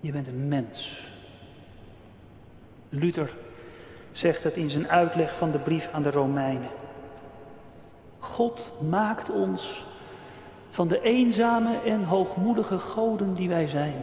Je 0.00 0.12
bent 0.12 0.26
een 0.26 0.48
mens. 0.48 1.06
Luther 2.88 3.36
zegt 4.12 4.44
het 4.44 4.56
in 4.56 4.70
zijn 4.70 4.88
uitleg 4.88 5.36
van 5.36 5.50
de 5.50 5.58
brief 5.58 5.88
aan 5.92 6.02
de 6.02 6.10
Romeinen. 6.10 6.70
God 8.18 8.70
maakt 8.88 9.30
ons 9.30 9.84
van 10.70 10.88
de 10.88 11.00
eenzame 11.00 11.78
en 11.84 12.04
hoogmoedige 12.04 12.78
goden 12.78 13.34
die 13.34 13.48
wij 13.48 13.66
zijn, 13.66 14.02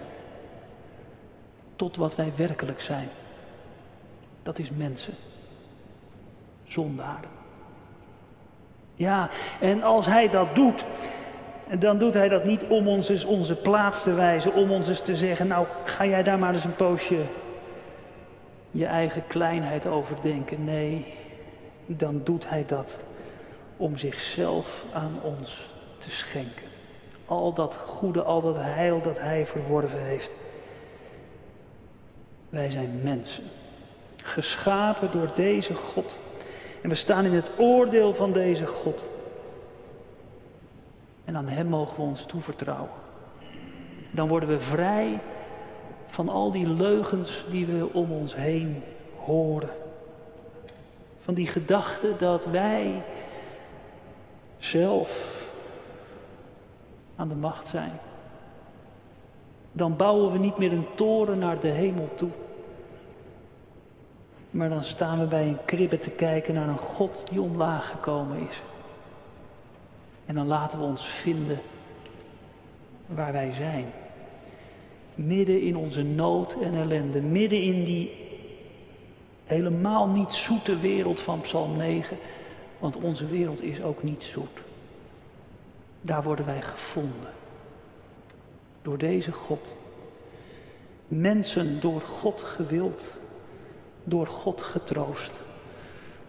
tot 1.79 1.95
wat 1.95 2.15
wij 2.15 2.31
werkelijk 2.35 2.81
zijn. 2.81 3.09
Dat 4.43 4.59
is 4.59 4.69
mensen, 4.69 5.13
zondaren. 6.63 7.29
Ja, 8.95 9.29
en 9.59 9.83
als 9.83 10.05
Hij 10.05 10.29
dat 10.29 10.55
doet, 10.55 10.85
dan 11.79 11.97
doet 11.97 12.13
Hij 12.13 12.29
dat 12.29 12.43
niet 12.43 12.63
om 12.63 12.87
ons 12.87 13.09
eens 13.09 13.23
onze 13.23 13.55
plaats 13.55 14.03
te 14.03 14.13
wijzen, 14.13 14.53
om 14.53 14.71
ons 14.71 14.87
eens 14.87 15.01
te 15.01 15.15
zeggen, 15.15 15.47
nou 15.47 15.67
ga 15.83 16.05
jij 16.05 16.23
daar 16.23 16.39
maar 16.39 16.53
eens 16.53 16.63
een 16.63 16.75
poosje 16.75 17.21
je 18.71 18.85
eigen 18.85 19.27
kleinheid 19.27 19.87
overdenken. 19.87 20.63
Nee, 20.63 21.13
dan 21.85 22.21
doet 22.23 22.49
Hij 22.49 22.65
dat 22.65 22.97
om 23.77 23.97
zichzelf 23.97 24.83
aan 24.93 25.19
ons 25.21 25.69
te 25.97 26.09
schenken. 26.09 26.67
Al 27.25 27.53
dat 27.53 27.75
goede, 27.75 28.23
al 28.23 28.41
dat 28.41 28.57
heil 28.59 29.01
dat 29.01 29.19
Hij 29.19 29.45
verworven 29.45 30.03
heeft. 30.03 30.31
Wij 32.49 32.69
zijn 32.69 32.99
mensen, 33.03 33.43
geschapen 34.23 35.11
door 35.11 35.31
deze 35.35 35.75
God. 35.75 36.17
En 36.81 36.89
we 36.89 36.95
staan 36.95 37.25
in 37.25 37.33
het 37.33 37.51
oordeel 37.57 38.13
van 38.13 38.31
deze 38.33 38.65
God. 38.65 39.07
En 41.25 41.35
aan 41.35 41.47
Hem 41.47 41.67
mogen 41.67 41.95
we 41.95 42.01
ons 42.01 42.25
toevertrouwen. 42.25 42.89
Dan 44.11 44.27
worden 44.27 44.49
we 44.49 44.59
vrij 44.59 45.19
van 46.07 46.29
al 46.29 46.51
die 46.51 46.67
leugens 46.67 47.45
die 47.49 47.65
we 47.65 47.93
om 47.93 48.11
ons 48.11 48.35
heen 48.35 48.83
horen. 49.17 49.69
Van 51.23 51.33
die 51.33 51.47
gedachte 51.47 52.15
dat 52.17 52.45
wij 52.45 53.03
zelf 54.57 55.49
aan 57.15 57.27
de 57.27 57.35
macht 57.35 57.67
zijn. 57.67 57.99
Dan 59.79 59.95
bouwen 59.95 60.31
we 60.31 60.37
niet 60.37 60.57
meer 60.57 60.71
een 60.71 60.87
toren 60.95 61.39
naar 61.39 61.59
de 61.59 61.67
hemel 61.67 62.09
toe. 62.15 62.29
Maar 64.49 64.69
dan 64.69 64.83
staan 64.83 65.19
we 65.19 65.25
bij 65.25 65.47
een 65.47 65.65
kribbe 65.65 65.99
te 65.99 66.09
kijken 66.09 66.53
naar 66.53 66.67
een 66.67 66.77
God 66.77 67.25
die 67.29 67.41
omlaag 67.41 67.89
gekomen 67.89 68.47
is. 68.49 68.61
En 70.25 70.35
dan 70.35 70.47
laten 70.47 70.79
we 70.79 70.85
ons 70.85 71.05
vinden 71.05 71.59
waar 73.05 73.31
wij 73.31 73.51
zijn. 73.51 73.85
Midden 75.15 75.61
in 75.61 75.77
onze 75.77 76.03
nood 76.03 76.53
en 76.61 76.75
ellende, 76.75 77.21
midden 77.21 77.61
in 77.61 77.83
die 77.83 78.11
helemaal 79.45 80.07
niet 80.07 80.33
zoete 80.33 80.79
wereld 80.79 81.19
van 81.19 81.41
Psalm 81.41 81.77
9, 81.77 82.17
want 82.79 82.97
onze 82.97 83.25
wereld 83.25 83.61
is 83.61 83.81
ook 83.81 84.03
niet 84.03 84.23
zoet. 84.23 84.59
Daar 86.01 86.23
worden 86.23 86.45
wij 86.45 86.61
gevonden. 86.61 87.38
Door 88.81 88.97
deze 88.97 89.31
God. 89.31 89.75
Mensen 91.07 91.79
door 91.79 92.01
God 92.01 92.41
gewild, 92.41 93.15
door 94.03 94.27
God 94.27 94.61
getroost, 94.61 95.41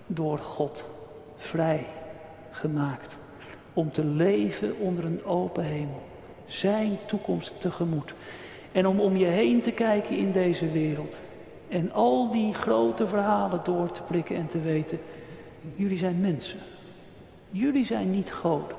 door 0.07 0.39
God 0.39 0.85
vrij 1.37 1.87
gemaakt. 2.51 3.19
Om 3.73 3.93
te 3.93 4.05
leven 4.05 4.77
onder 4.79 5.05
een 5.05 5.25
open 5.25 5.65
hemel. 5.65 6.03
Zijn 6.47 6.99
toekomst 7.07 7.61
tegemoet. 7.61 8.15
En 8.73 8.87
om 8.87 9.01
om 9.01 9.17
je 9.17 9.27
heen 9.27 9.61
te 9.61 9.73
kijken 9.73 10.17
in 10.17 10.33
deze 10.33 10.71
wereld. 10.71 11.21
En 11.69 11.93
al 11.93 12.31
die 12.31 12.55
grote 12.55 13.07
verhalen 13.07 13.61
door 13.65 13.93
te 13.93 14.03
prikken 14.03 14.37
en 14.37 14.47
te 14.47 14.61
weten. 14.61 15.01
Jullie 15.75 15.99
zijn 15.99 16.21
mensen. 16.21 16.59
Jullie 17.51 17.85
zijn 17.85 18.11
niet 18.11 18.33
goden. 18.33 18.77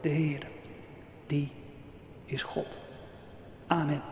De 0.00 0.08
Heer, 0.08 0.46
die 1.26 1.48
is 2.24 2.42
God. 2.42 2.78
Amen. 3.68 4.02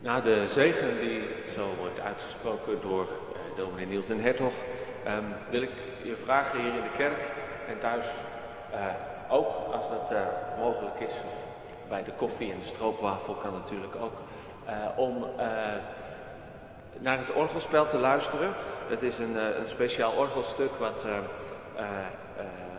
Na 0.00 0.20
de 0.20 0.48
zegen 0.48 1.00
die 1.00 1.22
zo 1.48 1.74
wordt 1.78 2.00
uitgesproken 2.00 2.80
door 2.80 3.02
eh, 3.02 3.56
dominee 3.56 3.86
Niels 3.86 4.06
den 4.06 4.20
Hertog, 4.20 4.52
um, 5.06 5.34
wil 5.50 5.62
ik 5.62 5.70
je 6.02 6.16
vragen 6.16 6.60
hier 6.60 6.74
in 6.74 6.82
de 6.82 6.96
kerk 6.96 7.32
en 7.68 7.78
thuis, 7.78 8.06
uh, 8.72 8.78
ook 9.28 9.48
als 9.72 9.88
dat 9.88 10.12
uh, 10.12 10.18
mogelijk 10.58 11.00
is, 11.00 11.12
of 11.12 11.44
bij 11.88 12.04
de 12.04 12.12
koffie 12.16 12.52
en 12.52 12.58
de 12.58 12.64
stroopwafel 12.64 13.34
kan 13.34 13.52
natuurlijk 13.52 13.96
ook, 13.96 14.16
uh, 14.68 14.98
om 14.98 15.26
naar 16.98 17.18
het 17.18 17.32
orgelspel 17.32 17.86
te 17.86 17.98
luisteren. 17.98 18.54
Dat 18.88 19.02
is 19.02 19.18
een, 19.18 19.60
een 19.60 19.68
speciaal 19.68 20.12
orgelstuk 20.12 20.72
wat 20.78 21.06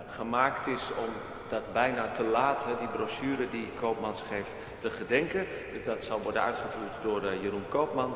gemaakt 0.07 0.67
is 0.67 0.89
om 0.97 1.09
dat 1.49 1.73
bijna 1.73 2.11
te 2.11 2.23
laat, 2.23 2.65
die 2.79 2.87
brochure 2.87 3.49
die 3.49 3.69
Koopmans 3.79 4.21
geeft, 4.29 4.49
te 4.79 4.89
gedenken. 4.89 5.47
Dat 5.85 6.03
zal 6.03 6.21
worden 6.21 6.41
uitgevoerd 6.41 6.97
door 7.03 7.23
uh, 7.23 7.41
Jeroen 7.41 7.67
Koopman. 7.69 8.15